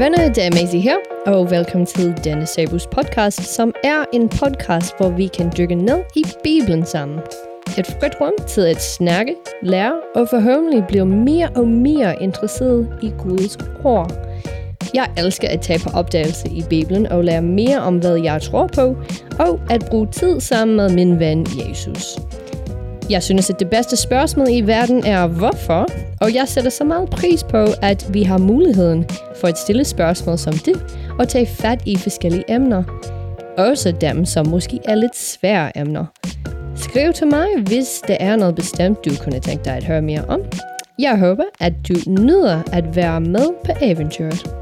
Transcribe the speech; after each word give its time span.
venner, 0.00 0.28
det 0.28 0.44
er 0.44 0.50
Maisie 0.50 0.80
her, 0.80 0.96
og 1.26 1.50
velkommen 1.50 1.86
til 1.86 2.14
denne 2.24 2.46
Sabus 2.46 2.86
podcast, 2.86 3.42
som 3.42 3.72
er 3.84 4.04
en 4.12 4.28
podcast, 4.28 4.96
hvor 4.96 5.10
vi 5.10 5.26
kan 5.26 5.52
dykke 5.58 5.74
ned 5.74 5.98
i 6.16 6.24
Bibelen 6.44 6.86
sammen. 6.86 7.18
Et 7.78 7.86
frit 7.86 8.20
rum 8.20 8.32
til 8.48 8.60
at 8.60 8.82
snakke, 8.82 9.34
lære 9.62 9.92
og 10.14 10.28
forhåbentlig 10.28 10.84
blive 10.88 11.06
mere 11.06 11.48
og 11.56 11.68
mere 11.68 12.22
interesseret 12.22 12.88
i 13.02 13.12
Guds 13.18 13.58
ord. 13.84 14.12
Jeg 14.94 15.10
elsker 15.18 15.48
at 15.48 15.60
tage 15.60 15.78
på 15.78 15.90
opdagelse 15.98 16.48
i 16.48 16.64
Bibelen 16.70 17.06
og 17.06 17.24
lære 17.24 17.42
mere 17.42 17.78
om, 17.78 17.98
hvad 17.98 18.16
jeg 18.16 18.42
tror 18.42 18.66
på, 18.66 18.96
og 19.38 19.60
at 19.70 19.86
bruge 19.90 20.06
tid 20.06 20.40
sammen 20.40 20.76
med 20.76 20.90
min 20.90 21.18
ven 21.18 21.46
Jesus. 21.46 22.18
Jeg 23.10 23.22
synes, 23.22 23.50
at 23.50 23.60
det 23.60 23.70
bedste 23.70 23.96
spørgsmål 23.96 24.46
i 24.50 24.60
verden 24.60 25.06
er 25.06 25.26
hvorfor, 25.26 25.86
og 26.20 26.34
jeg 26.34 26.48
sætter 26.48 26.70
så 26.70 26.84
meget 26.84 27.10
pris 27.10 27.42
på, 27.44 27.66
at 27.82 28.06
vi 28.12 28.22
har 28.22 28.38
muligheden 28.38 29.06
for 29.36 29.48
at 29.48 29.58
stille 29.58 29.84
spørgsmål 29.84 30.38
som 30.38 30.52
det, 30.52 31.04
og 31.18 31.28
tage 31.28 31.46
fat 31.46 31.82
i 31.86 31.96
forskellige 31.96 32.44
emner. 32.48 32.82
Også 33.58 33.92
dem, 34.00 34.24
som 34.24 34.46
måske 34.46 34.80
er 34.84 34.94
lidt 34.94 35.16
svære 35.16 35.78
emner. 35.78 36.06
Skriv 36.76 37.12
til 37.12 37.26
mig, 37.26 37.46
hvis 37.66 38.02
der 38.08 38.16
er 38.20 38.36
noget 38.36 38.54
bestemt, 38.54 39.04
du 39.04 39.10
kunne 39.20 39.40
tænke 39.40 39.64
dig 39.64 39.76
at 39.76 39.84
høre 39.84 40.02
mere 40.02 40.24
om. 40.28 40.40
Jeg 40.98 41.18
håber, 41.18 41.44
at 41.60 41.72
du 41.88 41.94
nyder 42.10 42.62
at 42.72 42.96
være 42.96 43.20
med 43.20 43.48
på 43.64 43.72
eventyret. 43.80 44.54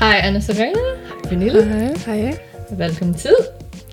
Hej 0.00 0.20
Anna 0.22 0.40
Serena. 0.40 0.78
Hej 1.08 1.28
Pernille. 1.28 1.64
Hej. 1.64 1.94
Hej. 2.06 2.38
Velkommen 2.70 3.14
til. 3.14 3.34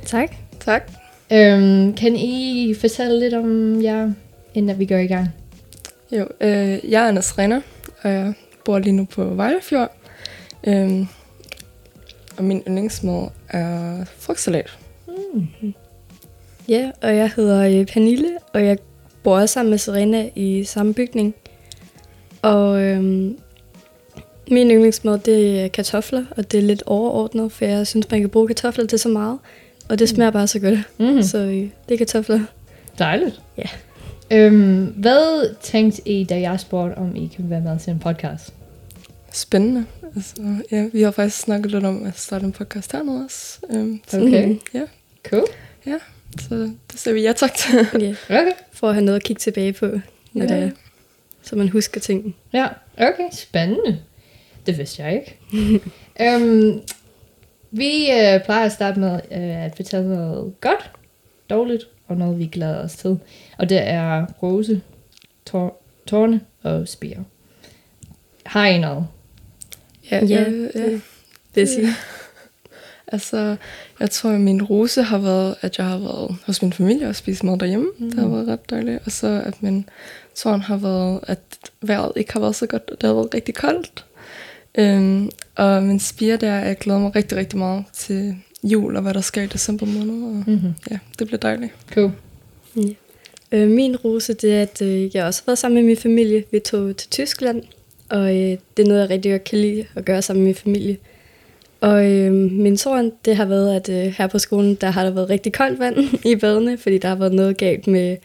Tak. 0.06 0.30
Tak. 0.60 1.03
Øhm, 1.34 1.94
kan 1.94 2.16
I 2.16 2.74
fortælle 2.82 3.20
lidt 3.20 3.34
om 3.34 3.82
jer, 3.84 4.12
inden 4.54 4.80
vi 4.80 4.86
går 4.86 4.96
i 4.96 5.08
gang? 5.08 5.28
Jo, 6.12 6.28
øh, 6.42 6.92
jeg 6.92 7.04
er 7.04 7.08
Anders 7.08 7.38
Renner, 7.38 7.62
og 8.02 8.12
jeg 8.12 8.34
bor 8.66 8.80
lige 8.80 8.94
nu 8.94 9.06
på 9.06 9.24
Vejlefjord. 9.24 9.92
Øhm, 10.68 11.08
og 12.38 12.44
min 12.44 12.64
yndlingsmad 12.68 13.28
er 13.50 14.06
frugtsalat. 14.18 14.78
Ja, 16.70 16.92
og 17.02 17.16
jeg 17.16 17.32
hedder 17.36 17.80
øh, 17.80 17.86
Pernille, 17.86 18.30
og 18.54 18.66
jeg 18.66 18.78
bor 19.24 19.40
også 19.40 19.54
sammen 19.54 19.70
med 19.70 19.78
Serena 19.78 20.30
i 20.36 20.64
samme 20.64 20.94
bygning. 20.94 21.36
Og 22.42 22.82
øhm, 22.82 23.38
min 24.52 24.72
yndlingsmad, 24.72 25.20
det 25.20 25.62
er 25.62 25.68
kartofler, 25.68 26.26
og 26.38 26.52
det 26.52 26.58
er 26.58 26.64
lidt 26.64 26.84
overordnet, 26.86 27.52
for 27.52 27.66
jeg 27.66 27.88
synes, 27.88 28.12
man 28.12 28.20
kan 28.20 28.30
bruge 28.30 28.48
kartofler 28.48 28.88
til 28.88 29.00
så 29.00 29.10
meget. 29.10 29.40
Og 29.90 30.00
det 30.00 30.10
smager 30.10 30.32
bare 30.32 30.48
så 30.48 30.60
godt. 30.60 30.80
Mm. 31.00 31.22
Så 31.24 31.38
øh, 31.38 31.70
det 31.90 31.94
er 31.94 31.98
kartofler. 31.98 32.40
Dejligt. 33.00 33.42
Ja. 33.58 33.64
Øhm, 34.32 34.86
hvad 34.86 35.56
tænkte 35.62 36.08
I, 36.10 36.24
da 36.24 36.40
jeg 36.40 36.60
spurgte, 36.60 36.98
om 36.98 37.16
I 37.16 37.28
kan 37.36 37.50
være 37.50 37.62
med 37.62 37.80
til 37.80 37.92
en 37.92 38.00
podcast? 38.00 38.54
Spændende. 39.32 39.86
Altså, 40.16 40.36
ja, 40.72 40.88
vi 40.94 41.02
har 41.02 41.12
faktisk 41.12 41.40
snakket 41.40 41.72
lidt 41.72 41.86
om 41.86 42.06
at 42.06 42.20
starte 42.20 42.46
en 42.46 42.52
podcast 42.52 42.92
hernede 42.92 43.24
også. 43.26 43.60
Øhm, 43.70 44.02
så, 44.08 44.22
Okay. 44.22 44.46
Mhm. 44.48 44.60
Ja, 44.74 44.82
Cool. 45.30 45.48
så 46.42 46.56
det 46.92 47.00
ser 47.00 47.14
vi 47.14 47.22
ja 47.22 47.32
tak 47.34 47.54
til. 47.54 47.88
Ja, 48.02 48.16
Okay. 48.30 48.52
for 48.72 48.88
at 48.90 48.94
have 48.96 49.06
noget 49.06 49.16
at 49.16 49.24
kigge 49.24 49.40
tilbage 49.40 49.74
på, 49.74 49.86
når 50.34 50.46
Ja. 50.46 50.56
det 50.56 50.64
er, 50.64 50.70
så 51.42 51.56
man 51.56 51.70
husker 51.70 52.00
tingene. 52.02 52.34
Ja, 52.54 52.68
okay. 52.98 53.30
Spændende. 53.32 54.00
Det 54.66 54.78
vidste 54.78 55.04
jeg 55.04 55.14
ikke. 55.14 55.40
øhm, 56.22 56.80
vi 57.76 58.12
øh, 58.12 58.44
plejer 58.46 58.66
at 58.66 58.72
starte 58.72 59.00
med 59.00 59.14
øh, 59.32 59.66
at 59.66 59.76
fortælle 59.76 60.10
noget 60.16 60.54
godt, 60.62 60.92
dårligt 61.50 61.84
og 62.08 62.18
noget, 62.18 62.40
vi 62.40 62.46
glæder 62.46 62.84
os 62.84 62.96
til. 62.96 63.20
Og 63.58 63.70
det 63.70 63.80
er 63.82 64.26
rose, 64.44 64.82
tor- 65.46 65.78
tårne 66.08 66.42
og 66.64 66.88
spire. 66.88 67.18
Har 68.46 68.68
I 68.68 68.80
noget? 68.80 69.08
Ja, 70.12 70.26
Ja, 70.26 70.40
ja. 70.40 70.46
det 70.46 71.02
vil 71.56 71.62
jeg 71.62 71.68
sige. 71.68 71.88
Altså, 73.08 73.56
jeg 74.00 74.10
tror, 74.12 74.30
at 74.30 74.40
min 74.42 74.64
rose 74.64 75.04
har 75.04 75.18
været, 75.18 75.56
at 75.62 75.78
jeg 75.78 75.86
har 75.86 75.98
været 75.98 76.36
hos 76.46 76.62
min 76.62 76.74
familie 76.74 77.08
og 77.08 77.16
spist 77.16 77.44
mad 77.44 77.58
derhjemme. 77.60 77.88
Mm. 77.98 78.12
Det 78.12 78.20
har 78.20 78.28
været 78.28 78.48
ret 78.48 78.70
dejligt. 78.70 79.02
Og 79.06 79.12
så 79.12 79.42
at 79.46 79.64
min 79.64 79.90
tårn 80.36 80.62
har 80.62 80.78
været, 80.78 81.20
at 81.28 81.40
vejret 81.82 82.12
ikke 82.16 82.34
har 82.34 82.40
været 82.40 82.56
så 82.56 82.68
godt, 82.68 82.90
og 82.92 83.02
det 83.02 83.08
har 83.08 83.14
været 83.14 83.34
rigtig 83.34 83.56
koldt. 83.56 84.06
Øhm, 84.76 85.30
og 85.56 85.84
min 85.84 86.00
spire 86.00 86.38
der, 86.38 86.54
jeg 86.54 86.78
glæder 86.78 87.00
mig 87.00 87.16
rigtig, 87.16 87.38
rigtig 87.38 87.60
meget 87.60 87.84
til 87.94 88.36
jul 88.64 88.96
og 88.96 89.02
hvad 89.02 89.14
der 89.14 89.22
sker 89.22 89.42
i 89.42 89.48
december 89.48 89.86
måned. 89.86 90.24
Og 90.24 90.44
Mm-hmm. 90.48 90.74
ja, 90.92 91.00
det 91.20 91.28
bliver 91.28 91.40
dejligt. 91.40 91.72
Cool. 91.94 92.12
Øh, 93.52 93.70
min 93.70 93.96
rose, 93.96 94.34
det 94.34 94.54
er, 94.56 94.62
at 94.62 94.82
øh, 94.82 95.16
jeg 95.16 95.26
også 95.26 95.42
har 95.42 95.52
været 95.52 95.58
sammen 95.60 95.76
med 95.76 95.84
min 95.84 95.98
familie. 95.98 96.44
Vi 96.52 96.60
tog 96.60 96.98
til 96.98 97.10
Tyskland, 97.10 97.64
og 98.10 98.30
øh, 98.36 98.58
det 98.78 98.84
er 98.84 98.88
noget, 98.88 99.02
jeg 99.02 99.10
rigtig 99.10 99.32
godt 99.32 99.44
kan 99.44 99.60
lide 99.60 99.86
at 99.96 100.06
gøre 100.06 100.22
sammen 100.22 100.44
med 100.44 100.48
min 100.48 100.56
familie. 100.56 100.98
Og 101.82 102.12
øh, 102.12 102.32
min 102.34 102.78
tårn, 102.78 103.12
det 103.26 103.36
har 103.36 103.46
været, 103.46 103.76
at 103.76 103.90
øh, 103.90 104.14
her 104.18 104.28
på 104.28 104.40
skolen, 104.40 104.76
der 104.76 104.90
har 104.90 105.04
der 105.04 105.12
været 105.12 105.30
rigtig 105.30 105.54
koldt 105.54 105.80
vand 105.80 105.98
i 106.32 106.36
badene, 106.36 106.78
fordi 106.78 106.98
der 106.98 107.08
har 107.08 107.16
været 107.16 107.34
noget 107.34 107.58
galt 107.58 107.88
med 107.88 108.18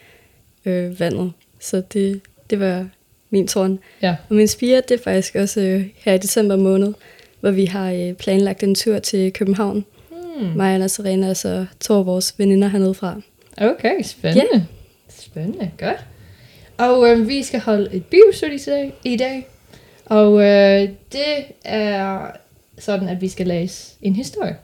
øh, 0.65 0.99
vandet. 0.99 1.31
Så 1.59 1.81
det, 1.93 2.21
det 2.49 2.59
var 2.59 2.87
min 3.29 3.47
tårn. 3.47 3.79
Ja. 4.01 4.15
Og 4.29 4.35
min 4.35 4.47
spire, 4.47 4.81
det 4.87 4.99
er 4.99 5.03
faktisk 5.03 5.35
også 5.35 5.61
øh, 5.61 5.85
her 5.95 6.13
i 6.13 6.17
december 6.17 6.55
måned, 6.55 6.93
hvor 7.39 7.51
vi 7.51 7.65
har 7.65 7.91
øh, 7.91 8.13
planlagt 8.13 8.63
en 8.63 8.75
tur 8.75 8.99
til 8.99 9.33
København. 9.33 9.85
Hmm. 10.09 10.49
Mig, 10.55 10.73
Anna, 10.73 10.87
Serena 10.87 11.29
og 11.29 11.37
så 11.37 11.65
to 11.79 11.93
af 11.93 12.05
vores 12.05 12.35
veninder 12.37 12.67
hernede 12.67 12.93
fra. 12.93 13.21
Okay, 13.57 14.01
spændende. 14.03 14.65
Spændende, 15.09 15.71
godt. 15.79 16.05
Og 16.77 17.09
øh, 17.09 17.27
vi 17.27 17.43
skal 17.43 17.59
holde 17.59 17.89
et 17.93 18.05
bibelstudie 18.05 18.57
i 18.57 18.69
dag, 18.69 18.93
i 19.03 19.17
dag. 19.17 19.47
Og 20.05 20.41
øh, 20.41 20.89
det 21.11 21.45
er 21.65 22.31
sådan, 22.77 23.09
at 23.09 23.21
vi 23.21 23.27
skal 23.27 23.47
læse 23.47 23.95
en 24.01 24.15
historie. 24.15 24.57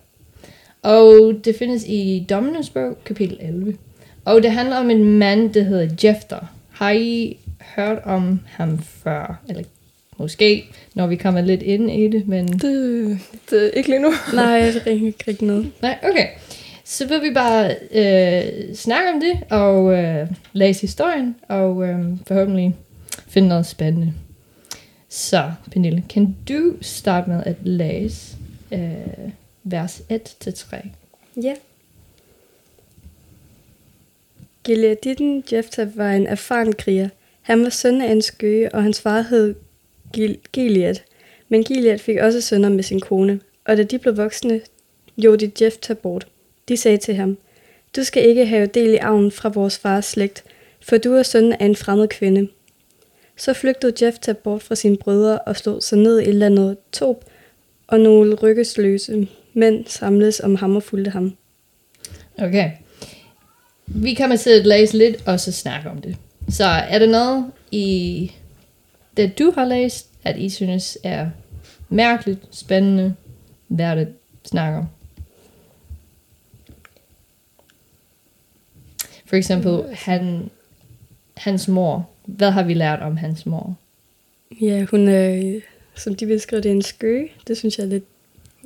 Og 0.82 1.34
det 1.46 1.56
findes 1.56 1.84
i 1.88 2.26
Dommenes 2.30 2.70
bog, 2.70 2.98
kapitel 3.06 3.38
11. 3.42 3.78
Og 4.26 4.44
det 4.44 4.52
handler 4.52 4.78
om 4.78 4.90
en 4.90 5.04
mand, 5.04 5.54
der 5.54 5.64
hedder 5.64 5.96
Jefter. 6.04 6.40
Har 6.72 6.92
I 6.92 7.38
hørt 7.76 8.00
om 8.04 8.40
ham 8.48 8.80
før? 8.80 9.42
Eller 9.50 9.64
måske, 10.18 10.66
når 10.96 11.08
vi 11.08 11.16
kommer 11.16 11.42
lidt 11.42 11.62
ind 11.62 11.92
i 11.92 12.08
det, 12.08 12.28
men... 12.28 12.48
Det, 12.48 13.20
det 13.50 13.66
er 13.66 13.72
ikke 13.72 13.90
lige 13.90 14.02
nu. 14.02 14.14
Nej, 14.34 14.60
det 14.60 14.82
er 14.86 14.92
ikke 14.92 15.14
rigtig 15.28 15.48
noget. 15.48 15.72
Nej, 15.82 15.98
okay. 16.04 16.28
Så 16.84 17.08
vil 17.08 17.22
vi 17.22 17.34
bare 17.34 17.76
øh, 17.92 18.76
snakke 18.76 19.10
om 19.14 19.20
det, 19.20 19.40
og 19.50 19.94
øh, 19.94 20.28
læse 20.54 20.82
historien, 20.82 21.36
og 21.48 21.84
øh, 21.88 22.00
forhåbentlig 22.28 22.76
finde 23.28 23.48
noget 23.48 23.66
spændende. 23.66 24.14
Så, 25.10 25.52
Pernille, 25.72 26.04
kan 26.10 26.36
du 26.50 26.74
starte 26.82 27.30
med 27.30 27.44
at 27.46 27.56
læse 27.64 28.38
øh, 28.72 29.32
vers 29.64 30.02
1-3? 30.12 30.88
Ja. 31.44 31.54
Gileaditten 34.64 35.44
Jephthah 35.52 35.98
var 35.98 36.12
en 36.12 36.28
erfaren 36.28 36.74
kriger. 36.74 37.10
Han 37.42 37.64
var 37.64 37.70
søn 37.70 38.02
af 38.02 38.12
en 38.12 38.22
skøge, 38.22 38.76
og 38.76 38.84
hans 38.84 39.02
far 39.02 39.22
hed 39.22 39.56
Gilead. 40.54 40.96
Men 41.50 41.64
Gilead 41.64 41.98
fik 41.98 42.18
også 42.18 42.42
sønner 42.42 42.70
med 42.70 42.84
sin 42.84 43.00
kone, 43.00 43.40
og 43.66 43.78
da 43.78 43.84
de 43.84 44.00
blev 44.00 44.18
voksne, 44.18 44.62
gjorde 45.22 45.48
de 45.48 45.64
Jephthah 45.64 45.98
bort. 45.98 46.28
De 46.68 46.78
sagde 46.78 46.98
til 46.98 47.16
ham, 47.16 47.38
Du 47.96 48.04
skal 48.04 48.30
ikke 48.30 48.46
have 48.46 48.68
del 48.68 48.94
i 48.94 48.98
arven 48.98 49.32
fra 49.32 49.50
vores 49.50 49.78
fars 49.78 50.06
slægt, 50.06 50.44
for 50.82 50.98
du 50.98 51.14
er 51.14 51.24
søn 51.24 51.54
af 51.54 51.66
en 51.66 51.76
fremmed 51.76 52.08
kvinde. 52.08 52.48
Så 53.38 53.54
flygtede 53.54 54.06
Jephthah 54.06 54.36
bort 54.36 54.64
fra 54.64 54.76
sine 54.76 54.98
brødre 54.98 55.40
og 55.40 55.56
slog 55.56 55.84
sig 55.84 55.98
ned 55.98 56.22
i 56.22 56.32
landet 56.32 56.78
Tob, 56.92 57.26
og 57.88 58.00
nogle 58.00 58.36
ryggesløse 58.36 59.28
mænd 59.54 59.86
samledes 59.88 60.40
om 60.40 60.56
ham 60.56 60.76
og 60.76 60.84
fulgte 60.84 61.12
ham. 61.12 61.36
Okay. 62.38 62.72
Vi 63.88 64.14
kommer 64.14 64.36
til 64.36 64.50
at 64.50 64.66
læse 64.66 64.98
lidt, 64.98 65.24
og 65.26 65.40
så 65.40 65.52
snakke 65.52 65.90
om 65.90 66.02
det. 66.02 66.18
Så 66.50 66.64
er 66.64 67.00
der 67.00 67.08
noget 67.08 67.46
i 67.72 68.32
det, 69.18 69.40
du 69.40 69.52
har 69.56 69.66
læst, 69.66 70.10
at 70.24 70.38
I 70.38 70.50
synes 70.50 70.98
er 71.04 71.30
mærkeligt, 71.90 72.40
spændende, 72.52 73.16
værd 73.70 73.98
at 73.98 74.08
snakke 74.46 74.78
om? 74.78 74.86
For 79.26 79.36
eksempel, 79.36 79.84
han, 79.94 80.50
hans 81.38 81.68
mor. 81.68 82.10
Hvad 82.26 82.52
har 82.52 82.64
vi 82.64 82.74
lært 82.74 83.00
om 83.00 83.18
hans 83.18 83.46
mor? 83.46 83.76
Ja, 84.62 84.86
hun 84.92 85.08
er, 85.08 85.60
som 85.96 86.16
de 86.16 86.26
beskriver 86.26 86.62
det, 86.62 86.70
er 86.70 86.76
en 86.76 86.82
skøge. 86.82 87.30
Det 87.48 87.58
synes 87.58 87.78
jeg 87.78 87.84
er 87.84 87.90
lidt 87.90 88.04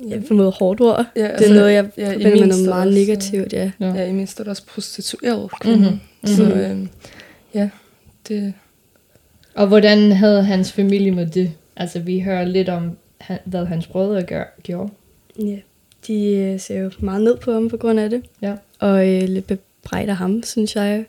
ja, 0.08 0.18
på 0.18 0.26
en 0.30 0.36
måde 0.36 0.50
hårdt 0.50 0.80
ord. 0.80 1.06
Ja, 1.16 1.36
det 1.38 1.50
er 1.50 1.54
noget, 1.54 1.72
jeg 1.72 1.90
ja, 1.96 2.12
forbinder 2.12 2.38
med 2.38 2.46
noget 2.46 2.68
meget 2.68 2.86
også, 2.86 2.98
negativt, 2.98 3.52
ja. 3.52 3.70
Ja. 3.80 3.94
Ja, 3.94 4.06
i 4.06 4.12
min 4.12 4.26
stod 4.26 4.46
også 4.46 4.66
prostitueret 4.66 5.50
kvinde. 5.60 5.90
Mhm, 5.90 6.00
Mm-hmm. 6.22 6.36
Så 6.36 6.54
øhm, 6.54 6.88
ja, 7.54 7.70
det, 8.28 8.54
Og 9.60 9.66
hvordan 9.66 10.12
havde 10.12 10.42
hans 10.42 10.72
familie 10.72 11.10
med 11.10 11.26
det? 11.26 11.52
Altså, 11.76 12.00
vi 12.00 12.20
hører 12.20 12.44
lidt 12.44 12.68
om, 12.68 12.96
hvad 13.44 13.64
hans 13.64 13.86
brødre 13.86 14.22
gør, 14.22 14.44
gjorde. 14.62 14.90
ja. 15.38 15.56
De 16.06 16.36
øh, 16.36 16.60
ser 16.60 16.78
jo 16.78 16.90
meget 16.98 17.22
ned 17.22 17.36
på 17.36 17.52
ham 17.52 17.68
på 17.68 17.76
grund 17.76 18.00
af 18.00 18.10
det. 18.10 18.22
Ja. 18.42 18.54
Og 18.78 19.08
øh, 19.08 19.28
lidt 19.28 19.46
bebrejder 19.46 20.12
ham, 20.12 20.42
synes 20.42 20.76
jeg, 20.76 21.04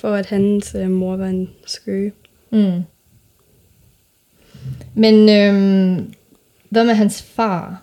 for 0.00 0.14
at 0.14 0.26
hans 0.26 0.74
øh, 0.74 0.90
mor 0.90 1.16
var 1.16 1.26
en 1.26 1.50
skøge. 1.66 2.12
Mm. 2.50 2.82
Men 4.94 5.28
øhm, 5.28 6.14
hvad 6.68 6.84
med 6.84 6.94
hans 6.94 7.22
far? 7.22 7.82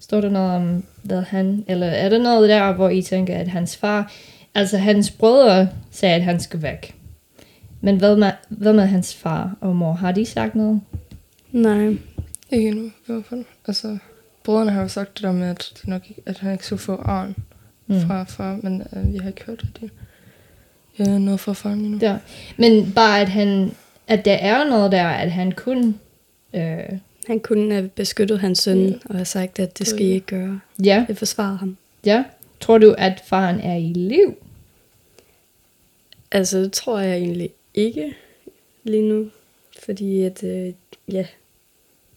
Står 0.00 0.20
der 0.20 0.30
noget 0.30 0.56
om, 0.56 0.84
hvad 1.02 1.22
han... 1.22 1.64
Eller 1.68 1.86
er 1.86 2.08
der 2.08 2.18
noget 2.18 2.48
der, 2.48 2.72
hvor 2.72 2.88
I 2.88 3.02
tænker, 3.02 3.36
at 3.36 3.48
hans 3.48 3.76
far... 3.76 4.12
Altså, 4.54 4.78
hans 4.78 5.10
brødre 5.10 5.68
sagde, 5.90 6.14
at 6.14 6.22
han 6.22 6.40
skulle 6.40 6.62
væk. 6.62 6.96
Men 7.86 7.96
hvad 7.96 8.16
med, 8.16 8.30
hvad 8.48 8.72
med 8.72 8.86
hans 8.86 9.14
far 9.14 9.56
og 9.60 9.76
mor? 9.76 9.92
Har 9.92 10.12
de 10.12 10.26
sagt 10.26 10.54
noget? 10.54 10.80
Nej. 11.52 11.86
Ikke 12.50 12.68
endnu, 12.68 12.86
i 12.86 12.90
hvert 13.06 13.24
fald. 13.24 13.44
Altså, 13.66 13.98
brødrene 14.44 14.70
har 14.70 14.82
jo 14.82 14.88
sagt 14.88 15.14
det 15.14 15.22
der 15.22 15.32
med, 15.32 15.48
at, 15.48 15.72
de 15.82 15.90
nok 15.90 16.02
ikke, 16.10 16.22
at 16.26 16.38
han 16.38 16.52
ikke 16.52 16.66
skulle 16.66 16.80
få 16.82 16.96
arn 16.96 17.34
Mm. 17.88 18.00
fra 18.00 18.24
far, 18.24 18.58
men 18.62 18.82
øh, 18.96 19.12
vi 19.12 19.18
har 19.18 19.28
ikke 19.28 19.44
hørt, 19.46 19.62
at 19.62 19.80
de 19.80 19.90
ja, 20.98 21.18
noget 21.18 21.40
fra 21.40 21.52
faren 21.52 21.78
endnu. 21.80 21.98
Der. 21.98 22.18
Men 22.56 22.92
bare, 22.92 23.20
at, 23.20 23.28
han, 23.28 23.70
at 24.08 24.24
der 24.24 24.32
er 24.34 24.64
noget 24.68 24.92
der, 24.92 25.08
at 25.08 25.30
han 25.32 25.52
kun... 25.52 25.98
Øh, 26.54 26.78
Han 27.26 27.40
kunne 27.40 27.74
have 27.74 27.88
beskyttet 27.88 28.40
hans 28.40 28.58
søn 28.58 29.00
og 29.04 29.14
have 29.14 29.24
sagt, 29.24 29.58
at 29.58 29.78
det 29.78 29.86
skal 29.86 30.00
I 30.06 30.10
ikke 30.10 30.26
gøre. 30.26 30.60
ja, 30.84 31.04
Jeg 31.08 31.16
forsvarer 31.16 31.56
ham. 31.58 31.76
ja. 32.04 32.24
Tror 32.60 32.78
du, 32.78 32.94
at 32.98 33.22
faren 33.26 33.60
er 33.60 33.74
i 33.76 33.92
liv? 33.92 34.34
Altså, 36.32 36.58
det 36.58 36.72
tror 36.72 36.98
jeg 37.00 37.16
egentlig 37.16 37.50
ikke 37.76 38.14
lige 38.84 39.08
nu. 39.08 39.30
Fordi 39.84 40.22
at, 40.22 40.44
øh, 40.44 40.72
ja, 41.12 41.26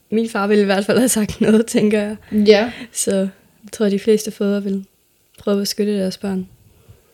min 0.10 0.30
far 0.30 0.48
ville 0.48 0.62
i 0.62 0.66
hvert 0.66 0.86
fald 0.86 0.98
have 0.98 1.10
sagt 1.10 1.42
noget, 1.42 1.66
tænker 1.66 2.02
jeg. 2.02 2.16
Ja. 2.48 2.72
Så 2.92 3.16
jeg 3.64 3.72
tror, 3.72 3.86
at 3.86 3.92
de 3.92 4.00
fleste 4.00 4.32
fædre 4.32 4.64
vil 4.64 4.86
prøve 5.40 5.58
at 5.58 5.62
beskytte 5.62 6.00
deres 6.00 6.18
børn. 6.18 6.48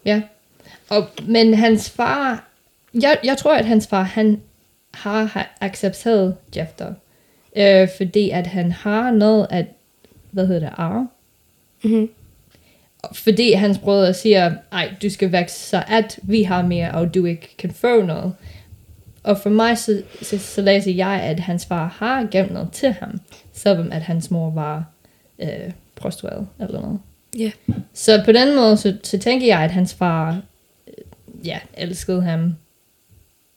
Ja. 0.06 0.22
Og, 0.90 1.08
men 1.28 1.54
hans 1.54 1.90
far, 1.90 2.48
jeg, 2.94 3.20
jeg 3.24 3.38
tror, 3.38 3.56
at 3.56 3.66
hans 3.66 3.88
far, 3.88 4.04
han 4.04 4.42
har, 4.94 5.24
har 5.24 5.58
accepteret 5.62 6.36
Jefter. 6.58 6.94
Øh, 7.58 7.88
fordi 7.98 8.30
at 8.30 8.48
han 8.48 8.72
har 8.72 9.12
noget 9.12 9.48
at, 9.50 9.66
hvad 10.32 10.48
hedder 10.48 10.60
det, 10.62 10.70
arve. 10.78 11.08
Mm-hmm. 11.84 12.10
Fordi 13.14 13.52
hans 13.52 13.78
brødre 13.78 14.14
siger, 14.14 14.56
ej, 14.72 14.94
du 15.02 15.10
skal 15.10 15.32
væk, 15.32 15.50
så 15.50 15.84
at 15.88 16.20
vi 16.24 16.44
har 16.44 16.62
mere, 16.66 16.92
og 16.92 17.16
du 17.16 17.26
ikke 17.26 17.56
kan 17.58 17.72
få 17.72 18.02
noget. 18.02 18.34
Og 19.24 19.38
for 19.38 19.50
mig, 19.50 19.78
så, 19.78 20.02
så, 20.22 20.38
så 20.38 20.62
læser 20.62 20.92
jeg, 20.92 21.22
at 21.24 21.40
hans 21.40 21.66
far 21.66 21.88
har 21.88 22.28
gemt 22.32 22.52
noget 22.52 22.72
til 22.72 22.92
ham, 22.92 23.20
selvom 23.54 23.92
at 23.92 24.02
hans 24.02 24.32
mor 24.32 24.50
var 24.50 24.86
øh, 25.40 25.72
prostitueret 25.96 26.48
eller 26.60 26.82
noget. 26.82 27.00
Ja. 27.38 27.52
Så 27.94 28.22
på 28.26 28.32
den 28.32 28.56
måde, 28.56 28.78
så, 28.78 28.98
så 29.04 29.18
tænker 29.20 29.48
jeg, 29.48 29.60
at 29.60 29.72
hans 29.72 29.94
far 29.94 30.42
øh, 30.88 31.48
ja, 31.48 31.60
elskede 31.74 32.22
ham 32.22 32.56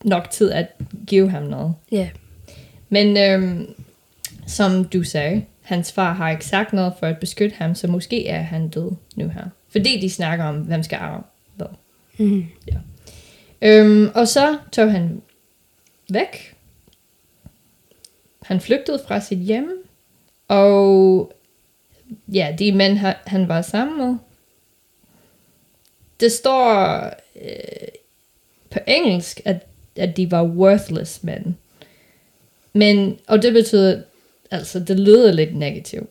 nok 0.04 0.30
til 0.30 0.50
at 0.52 0.66
give 1.06 1.30
ham 1.30 1.42
noget. 1.42 1.74
Ja. 1.92 2.08
Men 2.88 3.16
øhm, 3.16 3.74
som 4.46 4.84
du 4.84 5.02
sagde, 5.02 5.44
hans 5.69 5.93
far 5.93 6.12
har 6.12 6.31
ikke 6.31 6.44
sagt 6.47 6.73
noget 6.73 6.93
for 6.99 7.06
at 7.06 7.19
beskytte 7.19 7.56
ham, 7.56 7.75
så 7.75 7.87
måske 7.87 8.26
er 8.26 8.43
han 8.43 8.69
død 8.69 8.91
nu 9.17 9.29
her. 9.29 9.44
Fordi 9.69 10.00
de 10.00 10.11
snakker 10.11 10.44
om, 10.44 10.56
hvem 10.56 10.82
skal 10.82 10.97
arve 10.97 11.23
hvad. 11.56 11.67
Mm-hmm. 12.19 12.47
Øhm, 13.62 14.11
og 14.15 14.29
så 14.29 14.59
tog 14.73 14.93
han 14.93 15.23
væk. 16.11 16.55
Han 18.43 18.61
flygtede 18.61 19.00
fra 19.09 19.20
sit 19.20 19.38
hjem. 19.38 19.85
Og 20.49 21.32
ja, 22.29 22.55
de 22.59 22.73
mænd, 22.73 22.97
han- 22.99 23.17
han 23.26 23.49
var 23.49 23.62
sammen 23.62 23.99
med. 23.99 24.17
Det 26.20 26.32
står 26.32 27.03
øh, 27.43 27.88
på 28.70 28.79
engelsk, 28.87 29.41
at, 29.44 29.67
at 29.97 30.17
de 30.17 30.31
var 30.31 30.44
worthless 30.44 31.23
mænd. 31.23 31.55
Men, 32.73 33.19
og 33.26 33.43
det 33.43 33.53
betyder, 33.53 34.03
altså 34.50 34.80
det 34.80 35.00
lyder 35.00 35.32
lidt 35.32 35.56
negativt. 35.56 36.10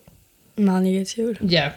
Meget 0.56 0.82
negativt. 0.82 1.40
Ja. 1.50 1.70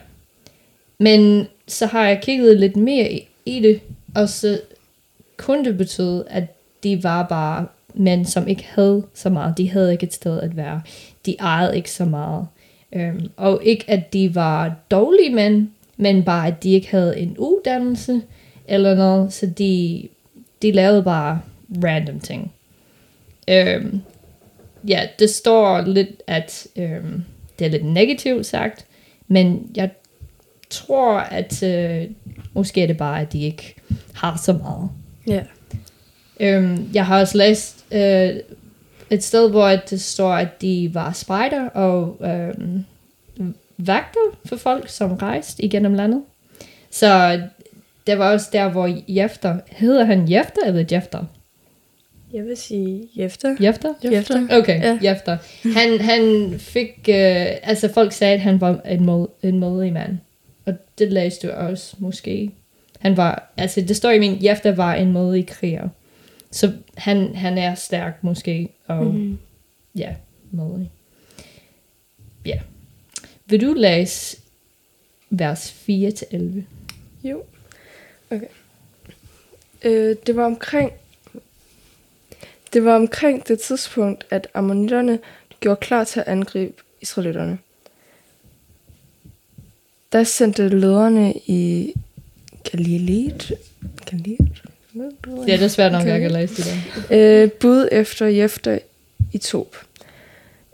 Men 0.98 1.48
så 1.68 1.86
har 1.86 2.08
jeg 2.08 2.22
kigget 2.22 2.60
lidt 2.60 2.76
mere 2.76 3.26
i, 3.46 3.60
det, 3.60 3.82
og 4.16 4.30
så 4.30 4.62
kunne 5.38 5.66
det 5.66 5.78
betyde, 5.78 6.26
at 6.30 6.44
de 6.84 7.04
var 7.04 7.24
bare 7.24 7.68
mænd, 7.94 8.26
som 8.26 8.48
ikke 8.48 8.66
havde 8.70 9.04
så 9.14 9.30
meget. 9.30 9.58
De 9.58 9.70
havde 9.70 9.92
ikke 9.92 10.06
et 10.06 10.14
sted 10.14 10.40
at 10.40 10.58
være. 10.58 10.82
De 11.26 11.36
ejede 11.40 11.78
ikke 11.78 11.92
så 11.92 12.06
meget. 12.06 12.48
Øhm, 12.94 13.32
og 13.38 13.62
ikke, 13.64 13.86
at 13.88 14.14
de 14.14 14.36
var 14.36 14.76
dårlige 14.92 15.36
mænd, 15.36 15.68
men 15.98 16.24
bare, 16.24 16.48
at 16.48 16.64
de 16.64 16.72
ikke 16.72 16.92
havde 16.92 17.20
en 17.20 17.38
uddannelse 17.38 18.22
eller 18.68 18.96
noget, 18.96 19.34
så 19.34 19.46
de, 19.46 20.08
de 20.62 20.72
lavede 20.72 21.04
bare 21.04 21.42
random 21.84 22.20
ting. 22.20 22.54
Øhm, 23.48 24.02
ja, 24.88 25.08
det 25.20 25.30
står 25.30 25.82
lidt, 25.82 26.10
at 26.28 26.68
øhm, 26.76 27.24
det 27.60 27.66
er 27.66 27.72
lidt 27.72 27.86
negativt 27.86 28.46
sagt, 28.46 28.86
men 29.28 29.72
jeg 29.76 29.90
tror, 30.70 31.18
at 31.18 31.64
øh, 31.64 32.08
måske 32.54 32.84
er 32.84 32.88
det 32.88 32.98
bare, 32.98 33.22
at 33.22 33.34
de 33.34 33.44
ikke 33.44 33.76
har 34.14 34.38
så 34.44 34.54
meget. 34.54 34.90
Ja. 35.28 35.44
Øhm, 36.40 36.90
jeg 36.94 37.06
har 37.06 37.20
også 37.20 37.38
læst 37.38 37.86
øh, 37.92 38.36
et 39.10 39.24
sted, 39.24 39.50
hvor 39.50 39.68
det 39.68 40.02
står, 40.02 40.34
at 40.34 40.62
de 40.62 40.90
var 40.94 41.12
spejder 41.12 41.70
og 41.70 42.18
øhm, 42.22 42.86
vagter 43.78 44.38
for 44.46 44.56
folk, 44.56 44.90
som 44.90 45.14
rejste 45.14 45.66
igennem 45.66 45.94
landet. 45.94 46.24
Så 46.92 47.42
det 48.08 48.20
var 48.20 48.32
også 48.32 48.50
der, 48.54 48.70
hvor 48.70 48.98
Jefter, 49.08 49.60
hedder 49.68 50.04
han 50.04 50.32
Jefter 50.32 50.62
eller 50.66 50.86
Jefter? 50.92 51.26
Jeg 52.34 52.46
vil 52.46 52.58
sige 52.58 53.10
Jefter. 53.16 53.56
Jefter? 53.62 53.94
Jefter. 54.04 54.48
Okay, 54.52 54.82
Ja. 54.82 55.00
Jefter. 55.12 55.38
Han, 55.74 56.02
han 56.02 56.54
fik, 56.60 56.90
øh, 57.10 57.46
altså 57.64 57.94
folk 57.94 58.12
sagde, 58.12 58.34
at 58.34 58.40
han 58.42 58.62
var 58.62 58.82
en, 58.82 59.06
mod, 59.06 59.28
en 59.44 59.60
modig 59.60 59.94
mand. 59.94 60.18
Og 60.66 60.74
det 60.98 61.12
læste 61.12 61.48
du 61.48 61.54
også, 61.54 61.96
måske. 62.00 62.52
Han 63.00 63.18
var, 63.18 63.54
altså 63.58 63.82
det 63.82 63.96
står 63.96 64.10
i 64.10 64.20
min, 64.20 64.38
Jefter 64.44 64.72
var 64.76 64.94
en 64.94 65.12
modig 65.12 65.48
kriger. 65.48 65.90
Så 66.52 66.72
han, 66.98 67.36
han 67.36 67.58
er 67.58 67.76
stærk 67.76 68.24
måske, 68.24 68.70
og 68.88 69.06
mm. 69.06 69.12
Mm-hmm. 69.12 69.38
ja, 69.96 70.16
modig. 70.52 70.92
Ja. 72.46 72.60
Vil 73.46 73.62
du 73.62 73.74
læse 73.74 74.38
vers 75.30 75.86
4-11? 75.90 76.38
Jo. 77.24 77.44
Okay. 78.32 78.48
Øh, 79.84 80.16
det 80.28 80.36
var 80.36 80.46
omkring 80.46 80.92
det 82.74 82.86
var 82.86 82.96
omkring 82.96 83.48
det 83.48 83.60
tidspunkt, 83.60 84.26
at 84.30 84.48
ammonitterne 84.54 85.20
gjorde 85.60 85.80
klar 85.80 86.04
til 86.04 86.20
at 86.20 86.28
angribe 86.28 86.74
israelitterne. 87.02 87.58
Der 90.12 90.24
sendte 90.24 90.68
lederne 90.70 91.34
i 91.48 91.94
Galileet, 92.72 93.52
Galileet? 94.06 94.64
Ja, 95.48 95.54
det 95.58 95.64
er 95.64 95.68
svært 95.68 95.92
nok, 95.92 96.02
Okay. 96.02 96.12
jeg 96.12 96.22
kan 96.22 96.32
læse 96.32 96.56
det 96.56 96.66
der. 97.10 97.44
øh, 97.44 97.52
bud 97.52 97.88
efter 97.92 98.26
Jefter 98.26 98.80
i 99.32 99.38
Tob. 99.38 99.76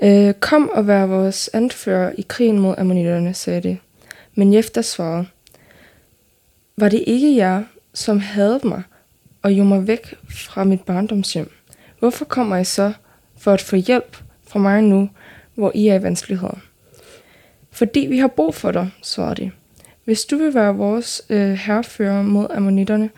Øh, 0.04 0.34
kom 0.34 0.70
og 0.70 0.88
vær 0.88 1.06
vores 1.06 1.50
anfører 1.54 2.12
i 2.18 2.26
krigen 2.28 2.60
mod 2.60 2.76
ammonitterne, 2.78 3.34
sagde 3.34 3.62
de. 3.62 3.78
Men 4.36 4.54
Jefter 4.54 4.82
svarede, 4.82 5.26
var 6.78 6.90
det 6.90 7.04
ikke 7.08 7.36
jer, 7.36 7.64
som 7.94 8.20
havde 8.20 8.60
mig 8.64 8.84
og 9.42 9.52
jo 9.54 9.64
mig 9.64 9.88
væk 9.88 10.14
fra 10.30 10.64
mit 10.64 10.82
barndomshjem? 10.82 11.52
Hvorfor 12.00 12.26
kommer 12.26 12.58
I 12.58 12.64
så 12.64 12.94
for 13.38 13.54
at 13.54 13.62
få 13.62 13.76
hjælp 13.76 14.18
fra 14.48 14.60
mig 14.60 14.82
nu, 14.82 15.10
hvor 15.56 15.72
I 15.76 15.88
er 15.88 15.96
i 15.96 16.04
vanskeligheder? 16.04 16.60
Fordi 17.72 18.00
vi 18.00 18.18
har 18.18 18.28
brug 18.28 18.56
for 18.56 18.72
dig, 18.72 18.90
svarede 19.02 19.42
de. 19.42 19.52
Hvis 20.04 20.26
du 20.26 20.38
vil 20.38 20.54
være 20.54 20.76
vores 20.76 21.22
øh, 21.30 21.54
herrefører 21.54 22.22
mod 22.22 22.48
ammonitterne, 22.50 23.10